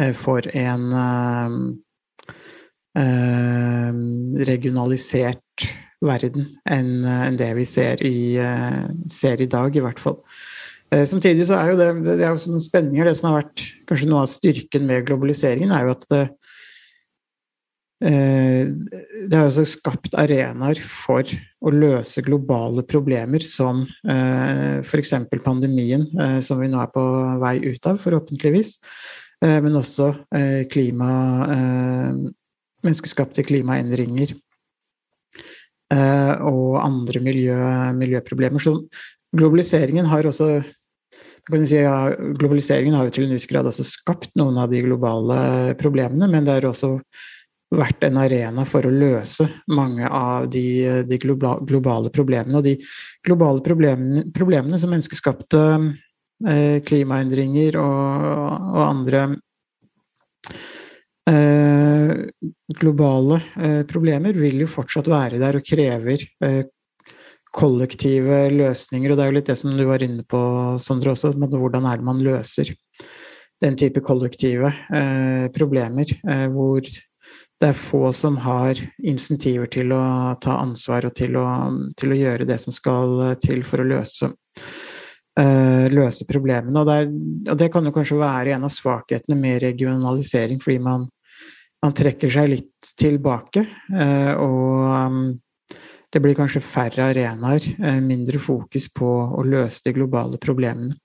[0.00, 0.86] eh, for en
[2.96, 4.00] eh,
[4.50, 5.68] regionalisert
[6.04, 10.20] verden enn en det vi ser i, eh, ser i, dag, i hvert fall.
[10.94, 13.08] Eh, samtidig så er jo det, det er jo sånne spenninger.
[13.08, 16.45] Det som har vært kanskje noe av styrken med globaliseringen, er jo at det, eh,
[17.96, 21.24] det har også skapt arenaer for
[21.64, 25.14] å løse globale problemer som f.eks.
[25.40, 26.04] pandemien,
[26.44, 27.04] som vi nå er på
[27.40, 28.74] vei ut av, forhåpentligvis.
[29.40, 30.10] Men også
[30.68, 31.08] klima,
[32.84, 34.36] menneskeskapte klimaendringer
[35.94, 37.54] Eh, og andre miljø,
[37.94, 38.62] miljøproblemer.
[38.62, 38.74] Så
[39.36, 40.64] globaliseringen har også
[41.46, 46.26] Si, ja, globaliseringen har jo til en viss grad skapt noen av de globale problemene,
[46.26, 46.88] men det er også
[47.74, 52.60] vært en arena for å løse mange av de, de globale problemene.
[52.60, 52.76] Og de
[53.26, 55.64] globale problemene, problemene som menneskeskapte
[56.46, 59.26] eh, klimaendringer og, og andre
[61.26, 62.12] Eh,
[62.78, 66.22] globale eh, problemer vil jo fortsatt være der og krever
[67.56, 69.10] kollektive løsninger.
[69.10, 70.38] Og det er jo litt det som du var inne på,
[70.82, 71.32] Sondre, også.
[71.34, 72.70] Hvordan er det man løser
[73.64, 74.68] den type kollektive
[75.56, 76.10] problemer,
[76.52, 76.84] hvor
[77.60, 80.02] det er få som har insentiver til å
[80.42, 81.46] ta ansvar og til å,
[81.96, 86.76] til å gjøre det som skal til for å løse uh, løse problemene.
[86.82, 87.08] Og det, er,
[87.54, 91.08] og det, kan jo kanskje være en av svakhetene med regionalisering, fordi man
[91.84, 93.64] man trekker seg litt tilbake.
[93.94, 95.20] Eh, og um,
[96.12, 100.96] det blir kanskje færre arenaer, eh, mindre fokus på å løse de globale problemene.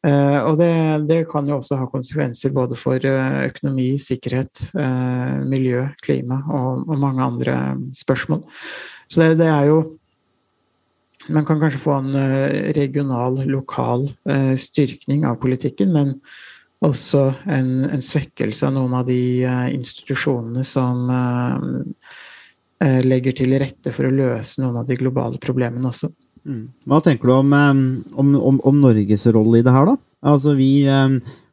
[0.00, 0.72] Eh, og det,
[1.10, 4.70] det kan jo også ha konsekvenser både for økonomi, sikkerhet,
[5.48, 7.56] miljø, klima og, og mange andre
[7.96, 8.46] spørsmål.
[9.10, 9.80] Så det, det, er jo
[11.28, 12.14] Man kan kanskje få en
[12.74, 14.06] regional, lokal
[14.56, 16.14] styrkning av politikken, men
[16.80, 21.04] også en, en, svekkelse av noen av de institusjonene som
[23.04, 26.08] legger til rette for å løse noen av de globale problemene også.
[26.46, 26.64] Mm.
[26.88, 29.96] Hva tenker du om, om, om, om, Norges rolle i det her, da?
[30.30, 30.70] Altså vi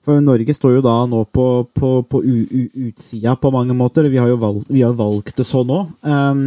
[0.07, 1.45] for Norge står jo da nå på,
[1.75, 4.07] på, på utsida på mange måter.
[4.07, 5.89] Vi har jo valgt, vi har valgt det sånn òg,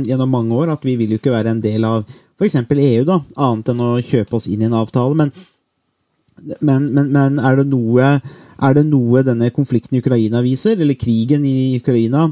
[0.08, 2.06] gjennom mange år at vi vil jo ikke være en del av
[2.40, 2.56] f.eks.
[2.56, 5.12] EU, da, annet enn å kjøpe oss inn i en avtale.
[5.18, 5.34] Men,
[6.64, 8.14] men, men, men er det noe
[8.60, 12.26] er det noe denne konflikten i Ukraina viser, eller krigen i Ukraina,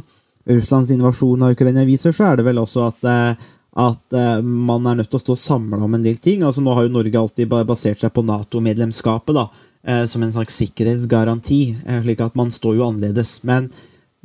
[0.49, 3.49] Russlands invasjon av Ukraina viser, så er det vel også at, eh,
[3.79, 6.43] at eh, man er nødt til å stå samla om en del ting.
[6.43, 9.47] Altså Nå har jo Norge alltid basert seg på Nato-medlemskapet da,
[9.87, 13.37] eh, som en slags sikkerhetsgaranti, eh, slik at man står jo annerledes.
[13.47, 13.71] Men,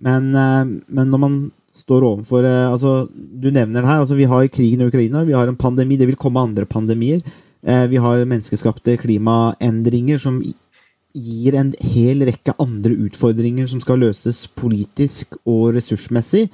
[0.02, 1.38] men, men når man
[1.74, 5.50] står overfor altså Du nevner det her, altså vi har krigen i Ukraina, vi har
[5.50, 7.22] en pandemi, det vil komme andre pandemier.
[7.64, 10.42] Vi har menneskeskapte klimaendringer som
[11.14, 16.50] gir en hel rekke andre utfordringer som skal løses politisk og ressursmessig.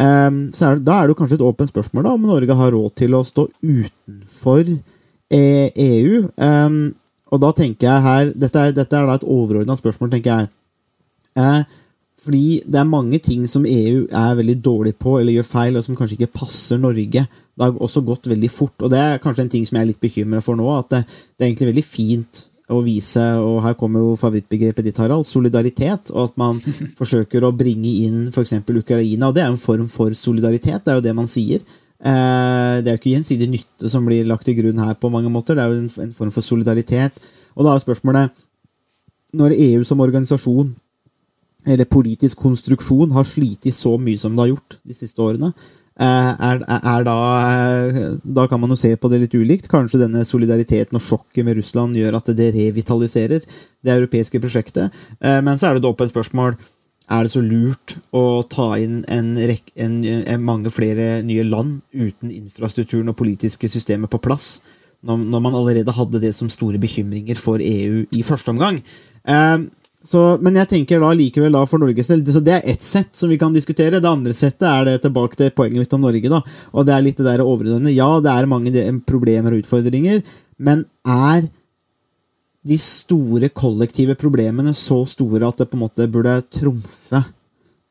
[0.00, 2.72] Ehm, så er det, da er det kanskje et åpent spørsmål da, om Norge har
[2.72, 4.72] råd til å stå utenfor
[5.32, 6.22] EU.
[6.36, 6.80] Ehm,
[7.32, 10.50] og da tenker jeg her Dette er, dette er da et overordna spørsmål, tenker jeg.
[11.40, 11.62] Eh,
[12.22, 15.84] fordi det er mange ting som EU er veldig dårlig på eller gjør feil, og
[15.86, 17.24] som kanskje ikke passer Norge.
[17.26, 19.90] Det har også gått veldig fort, og det er kanskje en ting som jeg er
[19.90, 20.68] litt bekymret for nå.
[20.76, 21.02] At det,
[21.36, 26.10] det er egentlig veldig fint å vise, og her kommer jo favorittbegrepet ditt, Harald, solidaritet.
[26.14, 26.58] Og at man
[27.00, 28.58] forsøker å bringe inn f.eks.
[28.64, 29.28] Ukraina.
[29.28, 31.62] Og det er en form for solidaritet, det er jo det man sier.
[32.02, 35.30] Eh, det er jo ikke gjensidig nytte som blir lagt til grunn her på mange
[35.30, 35.54] måter.
[35.54, 37.20] Det er jo en, form for solidaritet.
[37.54, 38.48] Og da er spørsmålet
[39.32, 40.74] Når EU som organisasjon
[41.64, 45.52] eller politisk konstruksjon har slitt så mye som det har gjort de siste årene,
[46.00, 49.68] er, er, er da eh, Da kan man jo se på det litt ulikt.
[49.68, 54.94] Kanskje denne solidariteten og sjokket med Russland gjør at det revitaliserer det europeiske prosjektet.
[55.20, 56.56] Eh, Men så er det da opp et spørsmål
[57.12, 61.82] er det så lurt å ta inn en rekke, en, en mange flere nye land
[61.92, 64.62] uten infrastrukturen og politiske systemer på plass,
[65.02, 68.78] når, når man allerede hadde det som store bekymringer for EU i første omgang?
[69.26, 69.66] Eh,
[70.02, 73.14] så, men jeg tenker da likevel da for Norges del så Det er ett sett
[73.16, 74.00] som vi kan diskutere.
[74.02, 76.28] Det andre settet er det tilbake til poenget mitt om Norge.
[76.28, 76.42] da,
[76.72, 77.94] og Det er litt det der overordnede.
[77.94, 78.72] Ja, det er mange
[79.06, 80.22] problemer og utfordringer,
[80.58, 81.46] men er
[82.62, 87.24] de store kollektive problemene så store at det på en måte burde trumfe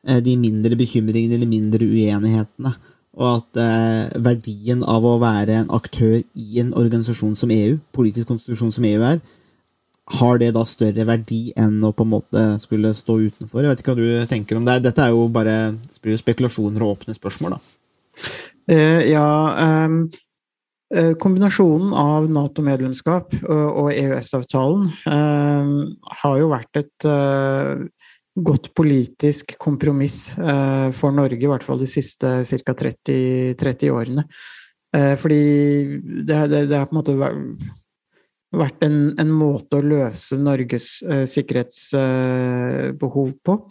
[0.08, 2.72] eh, de mindre bekymringene eller mindre uenighetene?
[3.20, 8.28] Og at eh, verdien av å være en aktør i en organisasjon som EU, politisk
[8.28, 9.20] konstitusjon som EU er,
[10.10, 13.62] har det da større verdi enn å på en måte skulle stå utenfor?
[13.62, 14.80] Jeg vet ikke hva du tenker om det.
[14.82, 18.28] Dette er jo bare spekulasjoner og åpne spørsmål, da.
[18.70, 19.26] Eh, ja
[19.62, 25.70] eh, Kombinasjonen av Nato-medlemskap og, og EØS-avtalen ehm,
[26.20, 27.86] har jo vært et eh,
[28.36, 32.76] godt politisk kompromiss eh, for Norge, i hvert fall de siste ca.
[32.76, 34.26] 30, 30 årene.
[34.92, 35.42] Eh, fordi
[36.28, 37.16] det, det, det har på en måte
[38.52, 43.62] vært en, en måte å løse Norges uh, sikkerhetsbehov på.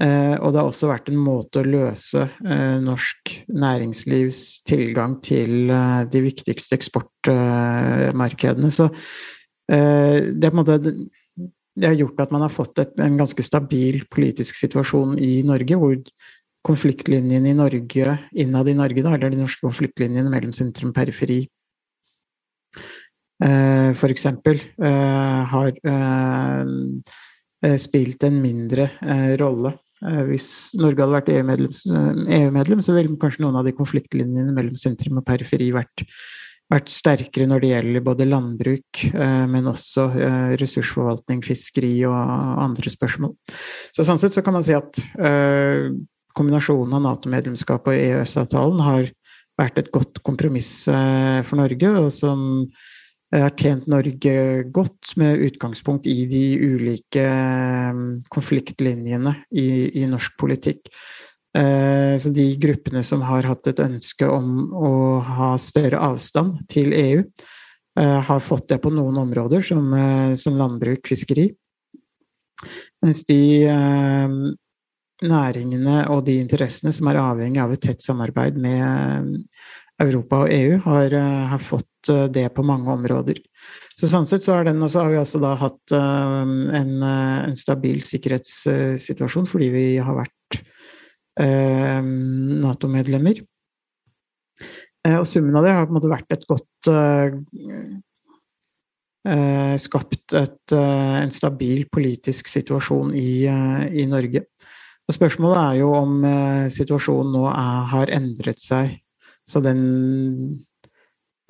[0.00, 5.68] Uh, og det har også vært en måte å løse eh, norsk næringslivs tilgang til
[5.68, 8.70] eh, de viktigste eksportmarkedene.
[8.72, 10.80] Så eh, det, er på en måte,
[11.76, 15.76] det har gjort at man har fått et, en ganske stabil politisk situasjon i Norge,
[15.76, 16.00] hvor
[16.64, 21.44] konfliktlinjene i Norge, innad i Norge, da, eller de norske konfliktlinjene mellom sentrum og periferi,
[23.44, 29.76] eh, eksempel, eh, har eh, spilt en mindre eh, rolle.
[30.00, 31.72] Hvis Norge hadde vært EU-medlem,
[32.32, 36.06] EU-medlem, så ville kanskje noen av de konfliktlinjene mellom sentrum og periferi vært,
[36.72, 40.06] vært sterkere når det gjelder både landbruk, men også
[40.56, 43.34] ressursforvaltning, fiskeri og andre spørsmål.
[43.92, 45.02] Så sånn sett så kan man si at
[46.32, 49.10] kombinasjonen av Nato-medlemskap og EØS-avtalen har
[49.60, 52.64] vært et godt kompromiss for Norge, og som
[53.38, 58.00] har tjent Norge godt med utgangspunkt i de ulike eh,
[58.32, 60.90] konfliktlinjene i, i norsk politikk.
[61.56, 66.92] Eh, Så de gruppene som har hatt et ønske om å ha større avstand til
[66.92, 67.24] EU,
[67.98, 71.50] eh, har fått det på noen områder, som, eh, som landbruk, fiskeri.
[73.02, 74.28] Mens de eh,
[75.22, 79.22] næringene og de interessene som er avhengig av et tett samarbeid med eh,
[80.00, 81.89] Europa og EU, har, eh, har fått eh,
[82.32, 83.42] det på mange områder.
[84.00, 87.56] Så sånn sett så, den, også, har vi altså da hatt eh, en, eh, en
[87.60, 90.60] stabil sikkerhetssituasjon fordi vi har vært
[91.42, 92.00] eh,
[92.64, 93.42] Nato-medlemmer.
[95.04, 97.36] Eh, og summen av det har på en måte vært et godt eh,
[99.28, 104.46] eh, Skapt et, eh, en stabil politisk situasjon i, eh, i Norge.
[105.10, 108.96] Og spørsmålet er jo om eh, situasjonen nå er, har endret seg.
[109.44, 109.80] Så den,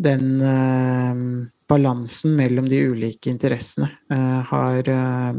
[0.00, 1.22] den eh,
[1.70, 5.38] balansen mellom de ulike interessene eh, har, eh,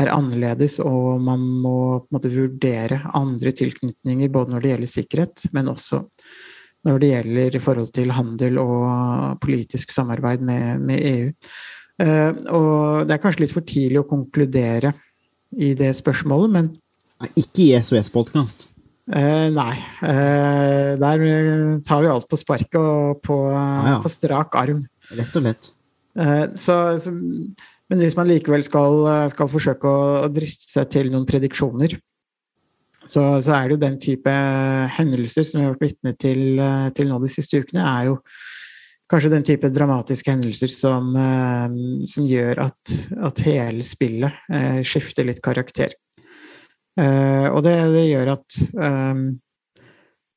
[0.00, 1.76] er annerledes, og man må
[2.14, 6.02] måte vurdere andre tilknytninger både når det gjelder sikkerhet, men også
[6.84, 11.30] når det gjelder i forhold til handel og politisk samarbeid med, med EU.
[12.02, 14.92] Eh, og det er kanskje litt for tidlig å konkludere
[15.54, 16.72] i det spørsmålet, men
[17.38, 18.73] Ikke i SOS-podkast.
[19.12, 19.74] Eh, nei.
[20.00, 21.24] Eh, der
[21.84, 23.98] tar vi alt på sparket og på, Ah, ja.
[24.00, 24.86] på strak arm.
[25.12, 25.70] Rett og lett.
[26.16, 31.12] Eh, så, så, men hvis man likevel skal, skal forsøke å, å driste seg til
[31.12, 31.98] noen prediksjoner,
[33.04, 34.34] så, så er det jo den type
[34.96, 38.18] hendelser som vi har vært vitne til, eh, til nå de siste ukene, er jo
[39.12, 41.76] kanskje den type dramatiske hendelser som, eh,
[42.08, 42.94] som gjør at,
[43.28, 45.92] at hele spillet eh, skifter litt karakter.
[47.00, 49.24] Eh, og det, det gjør at eh,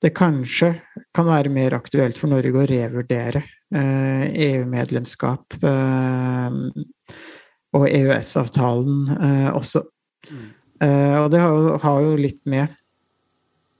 [0.03, 0.71] det kanskje
[1.15, 3.43] kan være mer aktuelt for Norge å revurdere
[3.73, 6.57] eh, EU-medlemskap eh,
[7.77, 9.83] og EØS-avtalen eh, også.
[10.81, 12.75] Eh, og det har jo, har jo litt med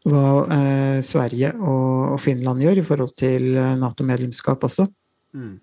[0.07, 0.47] hva
[1.03, 4.85] Sverige og, og Finland gjør i forhold til Nato-medlemskap også.
[5.35, 5.57] Mm.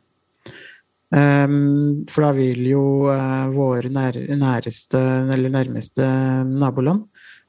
[1.14, 4.98] Um, for da vil jo uh, våre nær, næreste,
[5.34, 6.06] eller nærmeste
[6.48, 7.04] naboland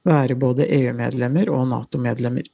[0.05, 2.45] være både EU-medlemmer og Nato-medlemmer.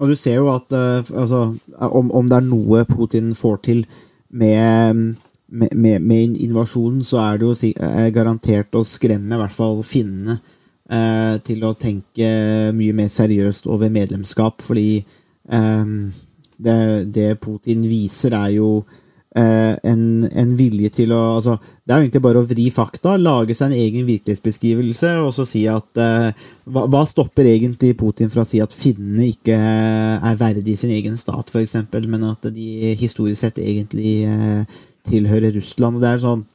[0.00, 3.84] Og du ser jo at uh, altså, om, om det er noe Putin får til
[4.30, 5.14] med,
[5.46, 9.82] med, med, med invasjonen, så er det jo eh, garantert å skremme i hvert fall
[9.86, 12.30] finnene uh, til å tenke
[12.74, 15.04] mye mer seriøst over medlemskap, fordi
[15.46, 16.10] um,
[16.56, 16.78] det,
[17.14, 19.02] det Putin viser, er jo eh,
[19.36, 23.56] en, en vilje til å altså, Det er jo egentlig bare å vri fakta, lage
[23.56, 28.46] seg en egen virkelighetsbeskrivelse og så si at eh, hva, hva stopper egentlig Putin fra
[28.46, 31.76] å si at finnene ikke er verdig sin egen stat, f.eks.,
[32.06, 34.80] men at de historisk sett egentlig eh,
[35.10, 35.98] tilhører Russland?
[35.98, 36.46] og det er sånn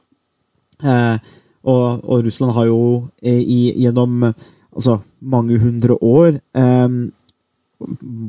[0.82, 2.82] eh, og, og Russland har jo
[3.22, 6.88] eh, i, gjennom eh, altså, mange hundre år eh,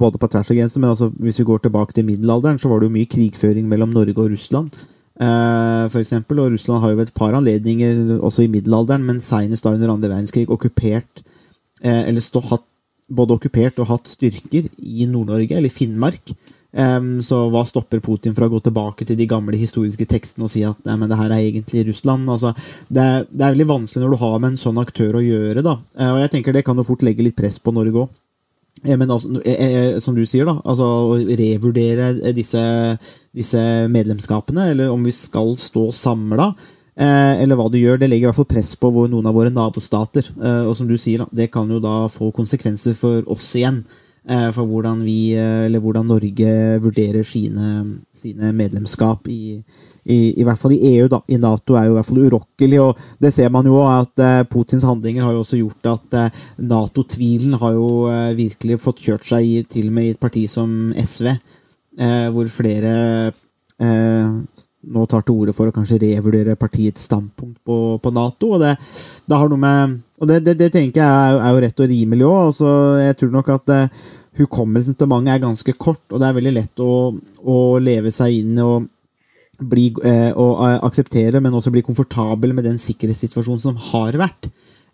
[0.03, 2.81] både på tvers av grenser, men altså, hvis vi går tilbake til middelalderen, så var
[2.81, 4.77] det jo mye krigføring mellom Norge og Russland.
[5.13, 9.21] Uh, for eksempel, og Russland har jo ved et par anledninger også i middelalderen, men
[9.21, 11.21] senest da under andre verdenskrig, okkupert
[11.85, 12.65] uh, eller stå, hatt,
[13.13, 16.33] både okkupert og hatt styrker i Nord-Norge, eller Finnmark.
[16.73, 20.49] Um, så hva stopper Putin fra å gå tilbake til de gamle historiske tekstene og
[20.49, 22.25] si at nei, men det her er egentlig Russland?
[22.33, 22.55] Altså,
[22.89, 25.61] det, er, det er veldig vanskelig når du har med en sånn aktør å gjøre.
[25.61, 25.77] da.
[25.77, 28.15] uh, og jeg tenker Det kan jo fort legge litt press på Norge òg.
[28.81, 32.61] Eh, Men altså, eh, eh, som du sier, da, altså revurdere disse,
[33.35, 36.53] disse medlemskapene, eller om vi skal stå samla,
[36.93, 40.27] eller hva du gjør, det legger i hvert fall press på noen av våre nabostater.
[40.37, 43.79] Og som du sier, da, det kan jo da få konsekvenser for oss igjen.
[44.29, 46.51] For hvordan vi, eller hvordan Norge
[46.85, 49.63] vurderer sine, sine medlemskap i,
[50.03, 51.21] i, i hvert fall i EU, da.
[51.31, 54.41] I Nato er jo i hvert fall urokkelig, og det ser man jo at eh,
[54.49, 59.27] Putins handlinger har jo også gjort at eh, Nato-tvilen har jo eh, virkelig fått kjørt
[59.29, 62.93] seg i, til og med i et parti som SV, eh, hvor flere
[63.79, 64.37] eh,
[64.83, 68.55] nå tar til orde for å kanskje revurdere partiets standpunkt på, på Nato.
[68.57, 68.73] Og det,
[69.29, 72.41] det med Og det, det, tenker jeg er, er jo rett og rimelig òg.
[72.49, 74.03] Altså, jeg tror nok at eh,
[74.41, 78.41] hukommelsen til mange er ganske kort, og det er veldig lett å, å leve seg
[78.41, 78.89] inn og
[79.61, 84.49] bli, eh, og eh, akseptere, men også bli komfortabel med den sikkerhetssituasjonen som har vært.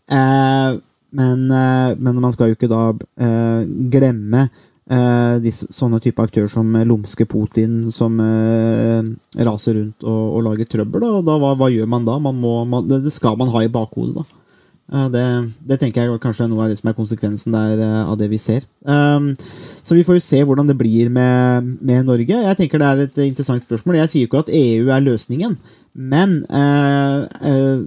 [0.09, 0.79] Eh,
[1.09, 2.91] men, men man skal jo ikke da
[3.89, 4.43] glemme
[5.41, 11.01] disse, sånne type aktører som lumske Putin, som raser rundt og, og lager trøbbel.
[11.01, 12.19] Da, da hva, hva gjør man da?
[12.21, 14.21] Man må, man, det skal man ha i bakhodet.
[14.21, 14.38] da.
[14.89, 15.23] Det,
[15.69, 18.29] det tenker jeg kanskje er noe av det som er konsekvensen der eh, av det
[18.31, 18.65] vi ser.
[18.81, 19.35] Um,
[19.85, 22.41] så vi får jo se hvordan det blir med, med Norge.
[22.47, 23.99] Jeg tenker det er et interessant spørsmål.
[24.01, 25.53] Jeg sier jo ikke at EU er løsningen,
[25.93, 27.85] men uh, uh,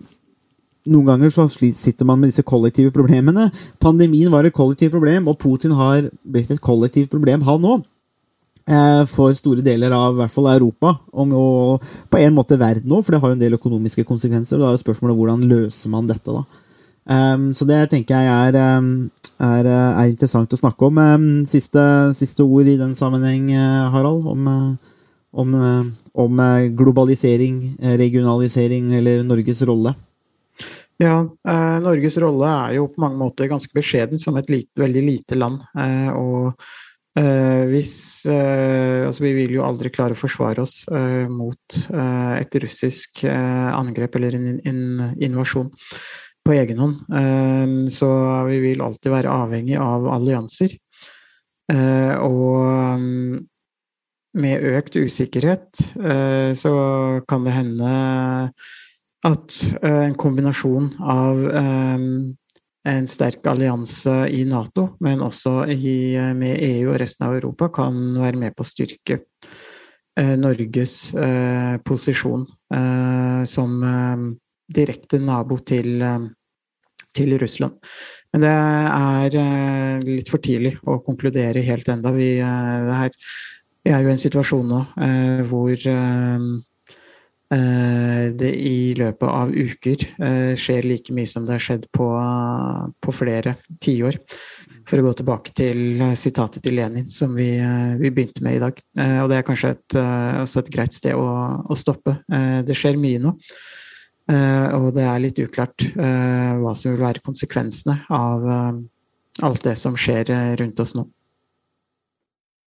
[0.87, 3.51] noen ganger så sitter man med disse kollektive problemene.
[3.83, 7.89] Pandemien var et kollektivt problem, og Putin har blitt et kollektivt problem, han òg.
[9.11, 13.03] For store deler av i hvert fall Europa, om, og på en måte verden òg,
[13.03, 14.55] for det har jo en del økonomiske konsekvenser.
[14.59, 16.62] og Da er jo spørsmålet hvordan løser man dette, da.
[17.05, 19.11] Um, så det tenker jeg er, um,
[19.43, 21.01] er, uh, er interessant å snakke om.
[21.03, 21.83] Um, siste,
[22.19, 24.95] siste ord i den sammenheng, uh, Harald, om, uh,
[25.33, 25.59] om,
[26.13, 26.41] om
[26.77, 27.63] globalisering,
[27.99, 29.95] regionalisering eller Norges rolle.
[31.03, 35.03] Ja, eh, Norges rolle er jo på mange måter ganske beskjeden som et lite, veldig
[35.07, 35.63] lite land.
[35.75, 36.53] Eh, og
[37.19, 37.95] eh, hvis
[38.31, 43.25] eh, Altså, vi vil jo aldri klare å forsvare oss eh, mot eh, et russisk
[43.29, 44.83] eh, angrep eller en, en
[45.19, 45.73] invasjon
[46.43, 47.01] på egen hånd.
[47.15, 48.11] Eh, så
[48.49, 50.75] vi vil alltid være avhengig av allianser.
[51.73, 53.41] Eh, og mm,
[54.41, 56.73] med økt usikkerhet eh, så
[57.29, 57.91] kan det hende
[59.23, 62.07] at eh, en kombinasjon av eh,
[62.93, 68.17] en sterk allianse i Nato, men også i, med EU og resten av Europa, kan
[68.19, 69.21] være med på å styrke
[70.19, 70.97] Norges
[71.87, 72.43] posisjon
[73.49, 73.77] som
[74.69, 76.27] direkte nabo til, eh,
[77.13, 77.79] til Russland.
[78.33, 82.13] Men det er eh, litt for tidlig å konkludere helt enda.
[82.13, 83.01] Vi, det
[83.83, 84.83] vi er jo i en situasjon nå
[85.51, 85.75] hvor
[88.33, 90.05] det i løpet av uker
[90.57, 92.07] skjer like mye som det har skjedd på,
[93.03, 94.17] på flere tiår.
[94.87, 97.51] For å gå tilbake til sitatet til Lenin som vi,
[97.99, 98.81] vi begynte med i dag.
[99.19, 99.99] Og det er kanskje et,
[100.47, 101.27] også et greit sted å,
[101.67, 102.21] å stoppe.
[102.65, 103.35] Det skjer mye nå.
[104.31, 108.77] Uh, og det er litt uklart uh, hva som vil være konsekvensene av uh,
[109.43, 111.09] alt det som skjer rundt oss nå.